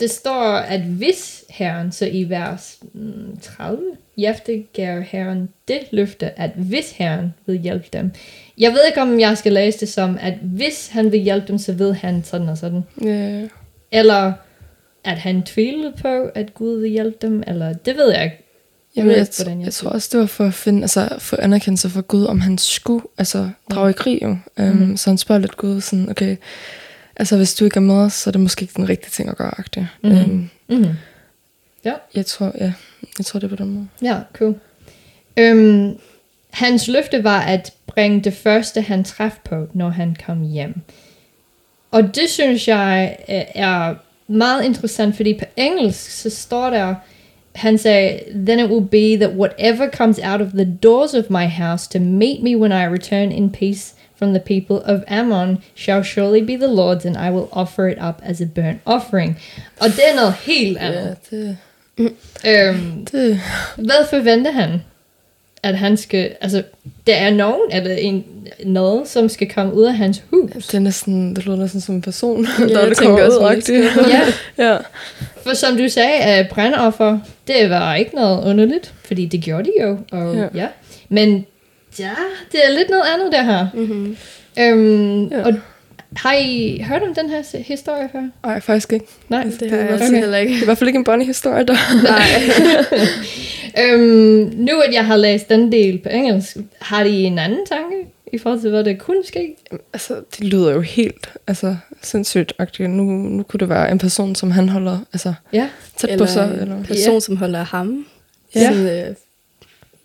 det 0.00 0.10
står, 0.10 0.52
at 0.52 0.80
hvis 0.80 1.44
herren, 1.50 1.92
så 1.92 2.06
i 2.06 2.24
vers 2.28 2.78
mm, 2.94 3.38
30, 3.42 3.82
Jefte 4.16 4.64
gav 4.72 5.02
herren 5.02 5.48
det 5.68 5.78
løfte, 5.90 6.38
at 6.40 6.50
hvis 6.56 6.90
herren 6.90 7.34
vil 7.46 7.58
hjælpe 7.58 7.86
dem. 7.92 8.10
Jeg 8.58 8.72
ved 8.72 8.80
ikke, 8.88 9.02
om 9.02 9.20
jeg 9.20 9.38
skal 9.38 9.52
læse 9.52 9.80
det 9.80 9.88
som, 9.88 10.18
at 10.20 10.34
hvis 10.42 10.88
han 10.88 11.12
vil 11.12 11.20
hjælpe 11.20 11.48
dem, 11.48 11.58
så 11.58 11.72
ved 11.72 11.92
han 11.92 12.24
sådan 12.24 12.48
og 12.48 12.58
sådan. 12.58 12.82
Ja, 13.04 13.42
Eller 13.92 14.32
at 15.04 15.18
han 15.18 15.42
tvivlede 15.42 15.92
på, 16.02 16.22
at 16.34 16.54
Gud 16.54 16.80
vil 16.80 16.90
hjælpe 16.90 17.16
dem, 17.26 17.42
eller 17.46 17.72
det 17.72 17.96
ved 17.96 18.12
jeg 18.12 18.24
ikke. 18.24 18.44
Jamen, 18.96 19.08
ved 19.08 19.16
jeg, 19.16 19.26
hvordan 19.36 19.58
jeg, 19.58 19.64
jeg 19.64 19.72
tror 19.74 19.90
også, 19.90 20.08
det 20.12 20.20
var 20.20 20.26
for 20.26 20.44
at 20.44 20.54
finde, 20.54 20.82
altså 20.82 21.08
få 21.18 21.36
anerkendelse 21.38 21.88
for 21.90 22.00
Gud, 22.02 22.24
om 22.24 22.40
han 22.40 22.58
skulle 22.58 23.02
altså, 23.18 23.50
drage 23.70 23.90
i 23.90 23.92
krig 23.92 24.22
jo. 24.22 24.36
Um, 24.58 24.64
Mhm. 24.66 24.96
Så 24.96 25.10
han 25.10 25.18
spørger 25.18 25.40
lidt 25.40 25.56
Gud 25.56 25.80
sådan, 25.80 26.10
okay, 26.10 26.36
altså 27.18 27.36
hvis 27.36 27.54
du 27.54 27.64
ikke 27.64 27.76
er 27.76 27.80
med 27.80 27.94
os, 27.94 28.12
så 28.12 28.30
er 28.30 28.32
det 28.32 28.40
måske 28.40 28.62
ikke 28.62 28.74
den 28.76 28.88
rigtige 28.88 29.10
ting 29.10 29.28
at 29.28 29.36
gøre. 29.36 29.54
agtigt. 29.58 29.86
Mhm. 30.02 30.12
Øhm, 30.16 30.48
Mm-hmm. 30.68 30.94
jeg 32.14 32.26
tror, 32.26 32.52
ja, 32.60 32.72
jeg 33.18 33.26
tror 33.26 33.40
det 33.40 33.52
er 33.52 33.56
på 33.56 33.62
den 33.64 33.70
måde. 33.74 33.86
Ja, 34.02 34.18
cool. 34.32 34.54
Øhm, 35.36 35.96
hans 36.50 36.88
løfte 36.88 37.24
var 37.24 37.40
at 37.40 37.72
bringe 37.86 38.20
det 38.20 38.34
første, 38.34 38.80
han 38.80 39.04
traf 39.04 39.32
på, 39.44 39.66
når 39.74 39.88
han 39.88 40.16
kom 40.26 40.42
hjem. 40.42 40.74
Og 41.90 42.02
det 42.14 42.28
synes 42.30 42.68
jeg 42.68 43.16
øh, 43.28 43.42
er 43.54 43.94
meget 44.26 44.64
interessant, 44.64 45.16
fordi 45.16 45.34
på 45.38 45.44
engelsk 45.56 46.10
så 46.10 46.30
står 46.30 46.70
der, 46.70 46.94
han 47.54 47.78
sagde, 47.78 48.20
Then 48.34 48.58
it 48.58 48.70
will 48.70 48.86
be 48.86 49.16
that 49.26 49.36
whatever 49.36 49.90
comes 49.90 50.18
out 50.24 50.40
of 50.40 50.48
the 50.52 50.78
doors 50.82 51.14
of 51.14 51.24
my 51.30 51.46
house 51.46 51.90
to 51.90 51.98
meet 51.98 52.42
me 52.42 52.56
when 52.58 52.72
I 52.72 52.86
return 52.94 53.32
in 53.32 53.50
peace 53.50 53.94
from 54.18 54.28
the 54.34 54.40
people 54.40 54.76
of 54.94 55.00
Ammon 55.08 55.58
shall 55.76 56.02
surely 56.04 56.40
be 56.42 56.56
the 56.56 56.66
Lord's, 56.74 57.06
and 57.06 57.16
I 57.16 57.30
will 57.30 57.48
offer 57.52 57.86
it 57.88 57.98
up 58.08 58.22
as 58.24 58.40
a 58.40 58.44
burnt 58.54 58.78
offering. 58.84 59.38
Og 59.80 59.86
det 59.88 60.00
er 60.12 60.16
noget 60.16 60.34
helt 60.34 60.78
andet. 60.78 61.16
det, 61.30 61.56
Øhm, 62.46 63.06
det, 63.12 63.40
hvad 63.76 64.06
forventer 64.10 64.50
han? 64.52 64.82
At 65.62 65.78
han 65.78 65.96
skal, 65.96 66.30
altså, 66.40 66.62
der 67.06 67.14
er 67.14 67.30
nogen, 67.30 67.60
eller 67.72 67.94
en, 67.96 68.24
noget, 68.64 69.08
som 69.08 69.28
skal 69.28 69.48
komme 69.48 69.74
ud 69.74 69.84
af 69.84 69.94
hans 69.96 70.22
hus. 70.30 70.66
det 70.66 70.74
er 70.74 70.78
næsten, 70.78 71.36
det 71.36 71.46
lyder 71.46 71.56
næsten 71.56 71.80
som 71.80 71.94
en 71.94 72.02
person, 72.02 72.46
Ja, 72.58 72.64
der 72.74 72.88
det 72.88 72.98
kommer 72.98 73.26
ud. 73.26 73.62
Ja, 74.08 74.22
ja. 74.68 74.76
for 75.42 75.54
som 75.54 75.76
du 75.76 75.88
sagde, 75.88 76.14
at 76.20 76.48
brandoffer, 76.48 77.18
det 77.46 77.70
var 77.70 77.94
ikke 77.94 78.14
noget 78.14 78.44
underligt, 78.50 78.94
fordi 79.04 79.26
det 79.26 79.40
gjorde 79.42 79.64
de 79.64 79.72
jo. 79.82 79.98
Og, 80.12 80.34
ja. 80.34 80.40
Ja. 80.40 80.48
ja. 80.54 80.66
Men 81.08 81.46
ja, 81.98 82.10
det 82.52 82.60
er 82.66 82.70
lidt 82.70 82.90
noget 82.90 83.04
andet 83.14 83.32
der 83.32 83.42
her. 83.42 83.66
Mm-hmm. 83.74 84.16
Øhm, 84.58 85.24
Ja. 85.28 85.44
Og 85.46 85.54
har 86.16 86.32
I 86.34 86.82
hørt 86.88 87.02
om 87.02 87.14
den 87.14 87.30
her 87.30 87.42
historie 87.62 88.08
før? 88.12 88.20
Ej, 88.44 88.60
faktisk 88.60 88.92
ikke. 88.92 89.06
Nej. 89.28 89.42
Det 89.60 89.70
har 89.70 89.76
jeg 89.78 89.84
Okay. 89.86 90.00
også 90.00 90.14
heller 90.14 90.38
ikke. 90.38 90.52
Det 90.52 90.58
er 90.58 90.62
i 90.62 90.64
hvert 90.64 90.78
fald 90.78 90.88
ikke 90.88 90.98
en 90.98 91.04
Bonnie-historie, 91.04 91.64
der. 91.66 91.76
Nej. 92.02 93.84
øhm, 93.84 94.52
nu 94.56 94.80
at 94.80 94.94
jeg 94.94 95.06
har 95.06 95.16
læst 95.16 95.48
den 95.48 95.72
del 95.72 95.98
på 95.98 96.08
engelsk, 96.08 96.56
har 96.80 97.04
de 97.04 97.10
en 97.10 97.38
anden 97.38 97.66
tanke 97.66 97.96
i 98.32 98.38
forhold 98.38 98.60
til, 98.60 98.70
hvad 98.70 98.84
der 98.84 98.94
kunne 98.96 99.24
ske? 99.24 99.56
altså, 99.92 100.14
det 100.36 100.44
lyder 100.44 100.72
jo 100.72 100.80
helt 100.80 101.30
altså, 101.46 101.76
sindssygt 102.02 102.52
agtigt. 102.58 102.90
Nu, 102.90 103.02
nu 103.02 103.42
kunne 103.42 103.60
det 103.60 103.68
være 103.68 103.90
en 103.90 103.98
person, 103.98 104.34
som 104.34 104.50
han 104.50 104.68
holder 104.68 104.98
altså, 105.12 105.34
Ja. 105.52 105.68
tæt 105.96 106.10
eller 106.10 106.26
på 106.26 106.32
sig. 106.32 106.44
en 106.54 106.60
Eller? 106.60 106.84
person, 106.84 107.14
Ja. 107.14 107.20
som 107.20 107.36
holder 107.36 107.62
ham. 107.64 108.06
Ja. 108.54 108.60
Ja. 108.60 108.72
Sådan, 108.72 109.08
øh, 109.08 109.14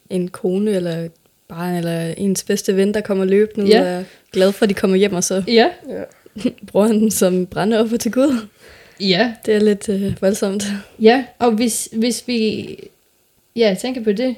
en 0.10 0.28
kone 0.28 0.72
eller 0.72 1.08
barn 1.54 1.76
eller 1.76 2.14
ens 2.18 2.44
bedste 2.44 2.76
ven, 2.76 2.94
der 2.94 3.02
kommer 3.02 3.26
løbende 3.26 3.68
Ja. 3.68 3.82
og 3.82 3.88
er 3.88 4.04
glad 4.32 4.52
for, 4.52 4.64
at 4.66 4.70
de 4.70 4.74
kommer 4.74 4.98
hjem, 4.98 5.14
og 5.14 5.24
så 5.24 5.44
Ja. 5.48 5.70
Ja. 5.90 6.04
bruger 6.68 6.88
han 6.88 7.00
den 7.00 7.12
som 7.12 7.46
brændeoffer 7.46 7.98
til 7.98 8.12
Gud. 8.12 8.48
Ja. 9.00 9.34
Det 9.46 9.54
er 9.56 9.60
lidt 9.60 9.90
øh, 9.90 10.16
voldsomt. 10.22 10.64
Ja, 11.00 11.26
og 11.40 11.52
hvis, 11.52 11.90
hvis 11.92 12.28
vi 12.28 12.68
ja, 13.56 13.68
jeg 13.68 13.78
tænker 13.78 14.04
på 14.04 14.12
det, 14.12 14.36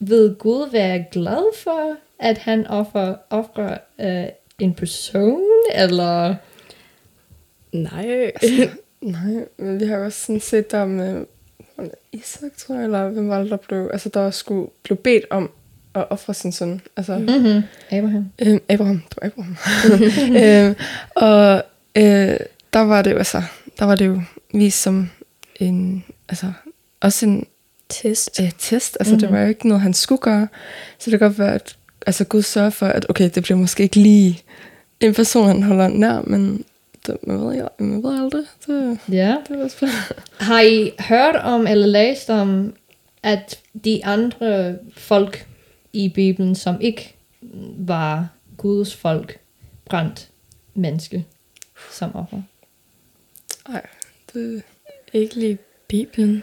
vil 0.00 0.36
Gud 0.38 0.70
være 0.72 1.04
glad 1.12 1.56
for, 1.62 1.96
at 2.18 2.38
han 2.38 2.66
offer, 2.66 3.14
offrer 3.30 3.78
øh, 4.00 4.24
en 4.58 4.74
person, 4.74 5.42
eller... 5.74 6.34
Nej. 7.72 8.32
Nej, 9.00 9.44
men 9.58 9.80
vi 9.80 9.84
har 9.84 9.96
jo 9.96 10.04
også 10.04 10.26
sådan 10.26 10.40
set 10.40 10.70
der 10.70 10.84
med 10.84 11.24
var 11.76 11.84
det 11.84 11.92
Isak, 12.12 12.56
tror 12.58 12.74
jeg, 12.74 12.84
eller 12.84 13.08
hvem 13.08 13.28
var 13.28 13.40
det, 13.42 13.50
der 13.50 13.56
blev, 13.56 13.90
altså 13.92 14.08
der 14.08 14.30
skulle 14.30 14.70
blev 14.82 14.96
bedt 14.98 15.24
om 15.30 15.50
at 15.94 16.10
ofre 16.10 16.34
sin 16.34 16.52
søn. 16.52 16.80
Altså, 16.96 17.18
mm. 17.18 17.24
Mm-hmm. 17.24 17.62
Abraham. 17.90 18.28
øhm, 18.38 18.60
Abraham, 18.68 19.02
det 19.08 19.18
var 19.22 19.26
Abraham. 19.26 19.56
øhm, 20.66 20.74
og 21.14 21.62
øh, 21.94 22.36
der 22.72 22.80
var 22.80 23.02
det 23.02 23.10
jo, 23.12 23.16
altså, 23.16 23.42
der 23.78 23.84
var 23.84 23.94
det 23.94 24.06
jo 24.06 24.22
vist 24.54 24.82
som 24.82 25.10
en, 25.56 26.04
altså, 26.28 26.52
også 27.00 27.26
en 27.26 27.46
Test. 27.88 28.40
øh, 28.40 28.50
test. 28.58 28.96
Altså, 29.00 29.14
mm-hmm. 29.14 29.20
det 29.28 29.32
var 29.36 29.42
jo 29.42 29.48
ikke 29.48 29.68
noget, 29.68 29.82
han 29.82 29.94
skulle 29.94 30.20
gøre. 30.20 30.48
Så 30.98 31.10
det 31.10 31.18
kan 31.18 31.28
godt 31.28 31.38
være, 31.38 31.54
at 31.54 31.76
altså, 32.06 32.24
Gud 32.24 32.42
sørger 32.42 32.70
for, 32.70 32.86
at 32.86 33.06
okay, 33.08 33.30
det 33.34 33.42
bliver 33.42 33.58
måske 33.58 33.82
ikke 33.82 33.96
lige 33.96 34.42
en 35.00 35.14
person, 35.14 35.46
han 35.46 35.62
holder 35.62 35.88
nær, 35.88 36.20
men 36.24 36.64
det, 37.06 37.16
man, 37.26 37.40
ved, 37.46 37.54
jeg, 37.54 37.68
man 37.78 38.02
ved 38.02 38.22
aldrig. 38.22 38.42
Det, 38.66 38.98
Ja. 39.10 39.36
det 39.48 39.58
var 39.58 39.68
spændende. 39.68 40.00
Har 40.40 40.60
I 40.60 40.92
hørt 41.00 41.36
om 41.36 41.66
eller 41.66 41.86
læst 41.86 42.30
om, 42.30 42.72
at 43.22 43.58
de 43.84 44.04
andre 44.04 44.76
folk 44.96 45.46
i 45.92 46.08
Bibelen, 46.08 46.54
som 46.54 46.80
ikke 46.80 47.14
var 47.76 48.28
Guds 48.56 48.94
folk, 48.94 49.38
brændt 49.84 50.28
menneske 50.74 51.24
som 51.90 52.16
offer? 52.16 52.42
Nej, 53.68 53.86
det, 54.32 54.62
Ikke 55.12 55.34
lige 55.34 55.58
Bibelen, 55.88 56.42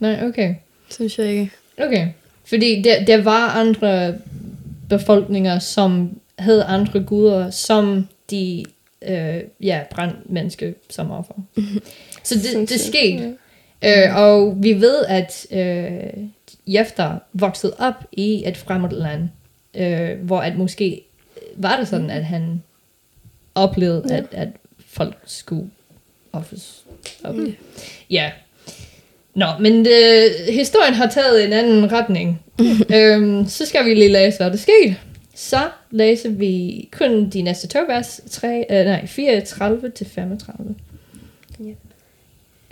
Nej, 0.00 0.26
okay. 0.26 0.54
synes 0.90 1.18
jeg 1.18 1.26
ikke. 1.26 1.50
Okay. 1.78 2.08
Fordi 2.44 2.82
der, 2.82 3.04
der 3.04 3.22
var 3.22 3.48
andre 3.48 4.18
befolkninger, 4.88 5.58
som 5.58 6.20
havde 6.38 6.64
andre 6.64 7.02
guder, 7.02 7.50
som 7.50 8.08
de 8.30 8.64
øh, 9.08 9.40
ja, 9.60 9.80
brændte 9.90 10.18
menneske 10.26 10.74
som 10.90 11.10
offer. 11.10 11.34
Så 12.22 12.34
det, 12.34 12.68
det 12.68 12.80
skete. 12.80 13.36
Øh, 13.84 14.16
og 14.16 14.62
vi 14.62 14.80
ved, 14.80 15.04
at 15.04 15.46
øh, 15.50 16.24
Jefter 16.66 17.18
voksede 17.32 17.74
op 17.78 17.94
i 18.12 18.48
et 18.48 18.56
fremmed 18.56 18.90
land, 18.90 19.28
øh, 19.74 20.18
hvor 20.26 20.40
at 20.40 20.56
måske 20.58 21.02
var 21.56 21.76
det 21.76 21.88
sådan, 21.88 22.10
at 22.10 22.24
han 22.24 22.62
oplevede, 23.54 24.04
Ja. 24.08 24.16
at, 24.16 24.24
at 24.32 24.48
folk 24.86 25.16
skulle 25.26 25.70
offres 26.32 26.84
op. 27.24 27.34
Mm. 27.34 27.54
Ja. 28.10 28.32
Nå, 29.34 29.46
men 29.60 29.86
øh, 29.86 30.54
historien 30.54 30.94
har 30.94 31.06
taget 31.08 31.44
en 31.44 31.52
anden 31.52 31.92
retning. 31.92 32.42
øhm, 32.96 33.48
så 33.48 33.66
skal 33.66 33.84
vi 33.84 33.94
lige 33.94 34.08
læse, 34.12 34.36
hvad 34.38 34.50
der 34.50 34.56
skete. 34.56 34.96
Så 35.34 35.70
læser 35.90 36.28
vi 36.28 36.88
kun 36.92 37.30
de 37.30 37.42
næste 37.42 37.66
to 37.68 37.78
vers, 37.88 38.20
3, 38.30 38.64
øh, 38.70 38.84
nej, 38.84 39.06
34 39.06 39.90
til 39.90 40.06
35. 40.06 40.74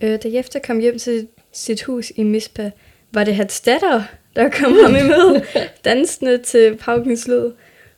Øh, 0.02 0.18
da 0.22 0.28
Jefter 0.34 0.58
kom 0.58 0.78
hjem 0.78 0.98
til 0.98 1.28
sit 1.52 1.82
hus 1.82 2.12
i 2.16 2.22
Mispa, 2.22 2.70
var 3.12 3.24
det 3.24 3.34
hans 3.34 3.60
datter, 3.60 4.02
der 4.36 4.48
kom 4.48 4.72
ham 4.72 4.96
imod, 4.96 5.40
dansende 5.84 6.38
til 6.38 6.76
Paukens 6.76 7.28
lyd. 7.28 7.50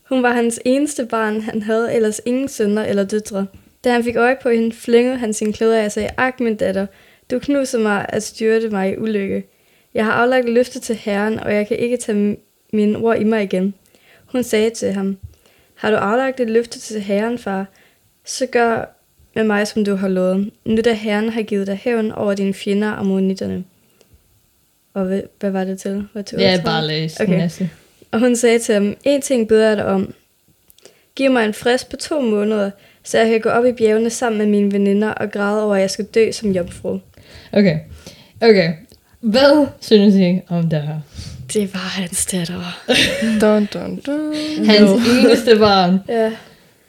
Hun 0.09 0.23
var 0.23 0.33
hans 0.33 0.61
eneste 0.65 1.07
barn, 1.07 1.41
han 1.41 1.63
havde 1.63 1.95
ellers 1.95 2.21
ingen 2.27 2.49
sønner 2.49 2.85
eller 2.85 3.05
døtre. 3.05 3.47
Da 3.85 3.93
han 3.93 4.05
fik 4.05 4.17
øje 4.17 4.37
på 4.43 4.49
hende, 4.49 4.73
flængede 4.77 5.17
han 5.17 5.33
sine 5.33 5.53
klæder 5.53 5.81
af 5.81 5.85
og 5.85 5.93
sagde, 5.93 6.09
Ak, 6.17 6.41
min 6.41 6.57
datter, 6.57 6.87
du 7.31 7.39
knuser 7.39 7.79
mig 7.79 8.07
at 8.09 8.23
styrte 8.23 8.71
mig 8.71 8.93
i 8.93 8.97
ulykke. 8.97 9.45
Jeg 9.95 10.05
har 10.05 10.13
aflagt 10.13 10.49
løfte 10.49 10.81
til 10.81 10.97
Herren, 10.97 11.41
og 11.41 11.55
jeg 11.55 11.67
kan 11.69 11.77
ikke 11.79 11.97
tage 11.97 12.37
mine 12.73 12.99
ord 12.99 13.19
i 13.19 13.25
mig 13.25 13.43
igen. 13.43 13.75
Hun 14.27 14.43
sagde 14.43 14.71
til 14.71 14.93
ham, 14.93 15.19
Har 15.75 15.91
du 15.91 15.97
aflagt 15.97 16.41
et 16.41 16.51
løfte 16.51 16.79
til 16.79 17.01
Herren, 17.01 17.39
far? 17.39 17.67
Så 18.25 18.47
gør 18.47 18.85
med 19.35 19.45
mig, 19.45 19.67
som 19.67 19.85
du 19.85 19.95
har 19.95 20.09
lovet. 20.09 20.51
Nu 20.65 20.81
da 20.85 20.93
Herren 20.93 21.29
har 21.29 21.43
givet 21.43 21.67
dig 21.67 21.77
hævn 21.77 22.13
over 22.13 22.35
dine 22.35 22.55
fjender 22.55 22.89
ammonitterne. 22.89 23.65
Og 24.95 25.05
hvad, 25.05 25.21
hvad 25.41 25.51
var 25.51 25.65
det 25.65 25.79
til? 25.81 26.05
Hvad 26.13 26.23
til 26.23 26.39
Ja, 26.39 26.53
38? 26.55 26.65
bare 26.65 26.87
læs 26.87 27.21
okay. 27.21 27.29
Okay. 27.33 27.43
næste. 27.43 27.71
Og 28.11 28.21
hun 28.21 28.37
sagde 28.37 28.59
til 28.59 28.75
ham, 28.75 28.95
en 29.05 29.23
ting 29.23 29.49
beder 29.49 29.69
jeg 29.69 29.77
dig 29.77 29.87
om. 29.87 30.15
Giv 31.17 31.31
mig 31.31 31.45
en 31.45 31.55
frist 31.55 31.89
på 31.89 31.97
to 31.97 32.21
måneder, 32.21 32.71
så 33.05 33.19
jeg 33.19 33.29
kan 33.29 33.41
gå 33.41 33.49
op 33.49 33.65
i 33.67 33.73
bjergene 33.73 34.11
sammen 34.11 34.39
med 34.39 34.47
mine 34.47 34.73
veninder 34.73 35.09
og 35.09 35.31
græde 35.31 35.65
over, 35.65 35.75
at 35.75 35.81
jeg 35.81 35.91
skal 35.91 36.05
dø 36.05 36.33
som 36.33 36.51
jomfru. 36.51 36.99
Okay. 37.53 37.79
Okay. 38.41 38.73
Hvad 39.21 39.67
synes 39.81 40.15
I 40.15 40.41
om 40.49 40.69
det 40.71 40.83
her? 40.83 41.01
Det 41.53 41.75
var 41.75 41.81
hans 41.81 42.27
datter. 42.27 42.79
dun, 43.41 43.69
dun, 43.75 44.01
dun. 44.07 44.35
Hans 44.67 44.91
eneste 44.91 45.59
barn. 45.59 45.99
Ja. 46.09 46.33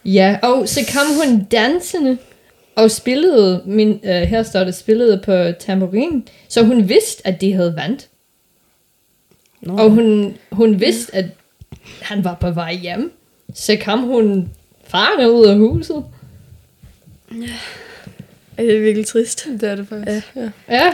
Ja, 0.05 0.37
og 0.43 0.69
så 0.69 0.79
kom 0.93 1.05
hun 1.23 1.43
dansende 1.43 2.17
og 2.75 2.91
spillede, 2.91 3.61
min, 3.65 3.89
uh, 3.89 4.09
her 4.09 4.43
står 4.43 4.63
det, 4.63 4.75
spillede 4.75 5.21
på 5.25 5.51
tamburin, 5.59 6.27
så 6.47 6.63
hun 6.63 6.89
vidste, 6.89 7.27
at 7.27 7.41
de 7.41 7.53
havde 7.53 7.75
vandt. 7.75 8.07
Nå. 9.61 9.77
Og 9.77 9.89
hun, 9.89 10.37
hun 10.51 10.79
vidste, 10.79 11.15
at 11.15 11.25
han 12.01 12.23
var 12.23 12.33
på 12.33 12.51
vej 12.51 12.73
hjem. 12.75 13.11
Så 13.53 13.77
kom 13.85 13.99
hun 13.99 14.49
farne 14.83 15.31
ud 15.31 15.45
af 15.45 15.57
huset. 15.57 16.03
Ej, 18.57 18.63
det 18.63 18.75
er 18.75 18.79
virkelig 18.79 19.07
trist. 19.07 19.47
Det 19.61 19.69
er 19.69 19.75
det 19.75 19.87
faktisk. 19.87 20.35
Ja. 20.35 20.41
ja. 20.69 20.93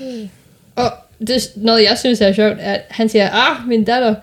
Ja. 0.00 0.28
Og 0.76 0.92
det, 1.26 1.50
noget, 1.56 1.82
jeg 1.82 1.98
synes 1.98 2.20
er 2.20 2.32
sjovt, 2.32 2.56
er, 2.60 2.72
at 2.72 2.84
han 2.88 3.08
siger, 3.08 3.30
ah, 3.30 3.68
min 3.68 3.84
datter, 3.84 4.14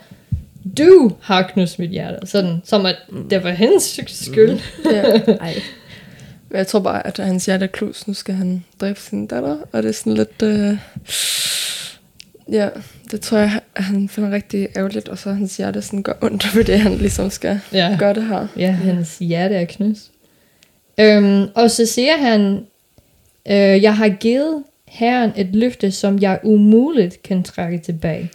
du 0.77 1.11
har 1.21 1.41
knust 1.41 1.79
mit 1.79 1.89
hjerte. 1.89 2.27
Sådan, 2.27 2.61
som 2.65 2.85
at 2.85 2.95
det 3.29 3.43
var 3.43 3.51
hendes 3.51 3.99
skyld. 4.07 4.59
ja. 4.91 5.01
Ej. 5.41 5.61
Jeg 6.51 6.67
tror 6.67 6.79
bare, 6.79 7.07
at 7.07 7.17
hans 7.17 7.45
hjerte 7.45 7.63
er 7.63 7.69
klus. 7.69 8.07
Nu 8.07 8.13
skal 8.13 8.35
han 8.35 8.63
dræbe 8.81 8.99
sin 8.99 9.27
datter. 9.27 9.57
Og 9.71 9.83
det 9.83 9.89
er 9.89 9.93
sådan 9.93 10.13
lidt... 10.13 10.41
Øh... 10.43 10.77
Ja, 12.51 12.69
det 13.11 13.21
tror 13.21 13.37
jeg, 13.37 13.59
at 13.75 13.83
han 13.83 14.09
finder 14.09 14.31
rigtig 14.31 14.67
ærgerligt. 14.77 15.09
Og 15.09 15.17
så 15.17 15.33
hans 15.33 15.57
hjerte 15.57 15.81
sådan 15.81 16.03
går 16.03 16.15
ondt, 16.21 16.43
fordi 16.55 16.71
han 16.71 16.91
ligesom 16.97 17.29
skal 17.29 17.59
Ja. 17.73 17.95
gøre 17.99 18.13
det 18.13 18.23
her. 18.25 18.47
Ja, 18.57 18.71
hans 18.71 19.17
hjerte 19.19 19.55
er 19.55 19.65
knust. 19.65 20.11
Øhm, 20.99 21.45
og 21.55 21.71
så 21.71 21.85
siger 21.85 22.17
han, 22.17 22.65
øh, 23.47 23.83
jeg 23.83 23.97
har 23.97 24.09
givet 24.09 24.63
herren 24.87 25.31
et 25.35 25.55
løfte, 25.55 25.91
som 25.91 26.19
jeg 26.19 26.39
umuligt 26.43 27.23
kan 27.23 27.43
trække 27.43 27.77
tilbage. 27.79 28.31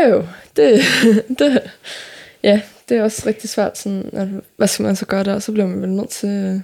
Øh, 0.00 0.24
det, 0.56 0.80
det, 1.38 1.60
ja, 2.42 2.60
det 2.88 2.96
er 2.96 3.02
også 3.02 3.22
rigtig 3.26 3.50
svært. 3.50 3.78
Sådan, 3.78 4.10
at, 4.12 4.28
hvad 4.56 4.68
skal 4.68 4.82
man 4.82 4.96
så 4.96 5.06
gøre 5.06 5.24
der? 5.24 5.38
Så 5.38 5.52
bliver 5.52 5.66
man 5.66 5.82
vel 5.82 5.90
nødt 5.90 6.08
til 6.08 6.26
at 6.26 6.60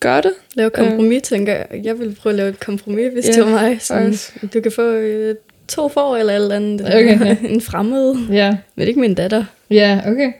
gøre 0.00 0.20
det. 0.22 0.32
Lave 0.54 0.70
kompromis, 0.70 1.22
tænker 1.22 1.52
jeg. 1.52 1.66
Jeg 1.84 1.98
ville 1.98 2.14
prøve 2.14 2.32
at 2.32 2.36
lave 2.36 2.48
et 2.48 2.60
kompromis, 2.60 3.12
hvis 3.12 3.26
Ja, 3.28 3.32
det 3.32 3.44
var 3.44 3.50
mig. 3.50 3.80
Sådan, 3.80 4.14
du 4.54 4.60
kan 4.60 4.72
få 4.72 4.82
øh, 4.82 5.34
to 5.68 5.88
får 5.88 6.16
eller 6.16 6.34
eller 6.34 6.56
andet. 6.56 6.86
Okay. 6.86 7.36
en 7.54 7.60
fremmed. 7.60 8.14
Ja, 8.30 8.56
Men 8.74 8.88
ikke 8.88 9.00
min 9.00 9.14
datter. 9.14 9.44
ja, 9.70 10.00
okay. 10.06 10.32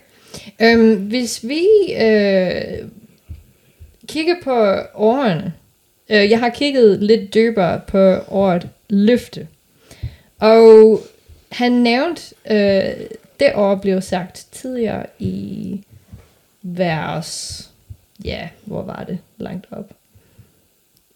Øhm, 0.63 0.95
hvis 0.97 1.45
vi 1.49 1.65
øh, 2.03 2.89
kigger 4.09 4.35
på 4.45 4.75
årene, 4.95 5.53
øh, 6.11 6.31
jeg 6.31 6.39
har 6.39 6.49
kigget 6.49 7.03
lidt 7.03 7.35
dybere 7.35 7.81
på 7.87 8.17
ordet 8.29 8.69
løfte, 8.91 9.47
og 10.41 11.01
han 11.53 11.73
nævnte, 11.73 12.23
øh, 12.51 13.07
det 13.41 13.55
ord 13.55 13.81
blev 13.81 14.01
sagt 14.01 14.47
tidligere 14.53 15.07
i 15.19 15.85
vers, 16.63 17.63
ja, 18.25 18.49
hvor 18.65 18.83
var 18.83 19.05
det? 19.05 19.19
Langt 19.39 19.67
op. 19.71 19.91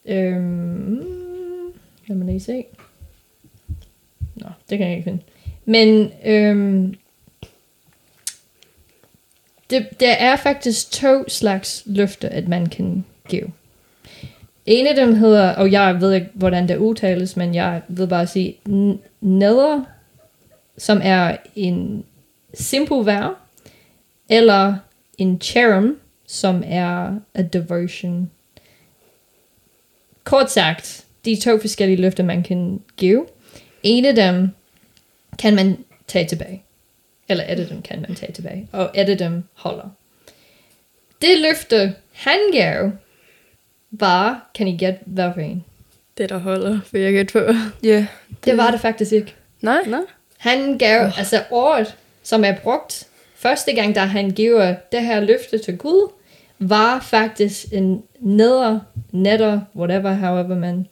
Øhm, 0.04 1.00
lad 2.06 2.16
mig 2.16 2.26
lige 2.26 2.40
se. 2.40 2.64
Nå, 4.35 4.46
det 4.70 4.78
kan 4.78 4.87
jeg 4.88 4.96
ikke 4.96 5.11
finde. 5.11 5.22
Men 5.64 6.12
øhm, 6.24 6.94
det, 9.70 10.00
der 10.00 10.12
er 10.12 10.37
faktisk 10.37 10.90
to 10.90 11.28
slags 11.28 11.82
løfter, 11.87 12.28
at 12.28 12.48
man 12.48 12.66
kan 12.66 13.04
give. 13.28 13.52
En 14.66 14.87
af 14.87 14.94
dem 14.94 15.14
hedder, 15.14 15.54
og 15.54 15.72
jeg 15.72 16.00
ved 16.00 16.12
ikke, 16.12 16.28
hvordan 16.35 16.68
det 16.68 16.76
udtales, 16.76 17.37
men 17.37 17.54
jeg 17.54 17.82
vil 17.88 18.06
bare 18.06 18.26
sige, 18.26 18.56
neder, 19.20 19.85
som 20.78 21.00
er 21.02 21.37
en 21.56 22.04
simple 22.54 23.06
verb, 23.06 23.32
eller 24.28 24.76
en 25.18 25.40
cherem, 25.40 26.00
som 26.26 26.62
er 26.66 27.18
a 27.34 27.42
devotion. 27.42 28.30
Kort 30.24 30.50
sagt, 30.50 31.04
de 31.24 31.36
to 31.36 31.58
forskellige 31.58 32.00
løfter, 32.00 32.24
man 32.24 32.42
kan 32.42 32.82
give. 32.96 33.26
En 33.82 34.04
af 34.04 34.14
dem 34.14 34.48
kan 35.38 35.54
man 35.54 35.84
tage 36.06 36.28
tilbage. 36.28 36.62
Eller 37.28 37.44
et 37.44 37.60
af 37.60 37.66
dem 37.66 37.82
kan 37.82 38.00
man 38.00 38.14
tage 38.14 38.32
tilbage. 38.32 38.68
Og 38.72 38.90
et 38.94 39.08
af 39.08 39.18
dem 39.18 39.42
holder. 39.54 39.88
Det 41.22 41.38
løfte, 41.40 41.94
han 42.12 42.38
gav, 42.52 42.90
var, 43.90 44.50
kan 44.54 44.68
I 44.68 44.76
gætte, 44.76 45.00
hvad 45.06 45.30
for 45.34 45.40
en? 45.40 45.64
Det, 46.18 46.28
der 46.28 46.38
holder, 46.38 46.80
vil 46.92 47.00
jeg 47.00 47.12
gætte 47.12 47.32
på. 47.32 47.38
Ja. 47.82 47.88
Yeah. 47.88 48.04
Det 48.44 48.56
var 48.56 48.70
det 48.70 48.80
faktisk 48.80 49.12
ikke. 49.12 49.34
Nej. 49.60 49.82
Nå? 49.86 50.06
Han 50.38 50.78
gav, 50.78 51.06
oh. 51.06 51.18
altså 51.18 51.44
året, 51.50 51.96
som 52.22 52.44
er 52.44 52.52
brugt, 52.62 53.06
første 53.37 53.72
gang, 53.72 53.94
da 53.94 54.00
han 54.00 54.30
giver 54.30 54.74
det 54.92 55.02
her 55.02 55.20
løfte 55.20 55.58
til 55.58 55.76
Gud, 55.76 56.11
var 56.58 57.00
faktisk 57.00 57.64
en 57.72 58.02
neder, 58.20 58.80
netter, 59.12 59.61
whatever, 59.76 60.12
however 60.14 60.56
man, 60.58 60.87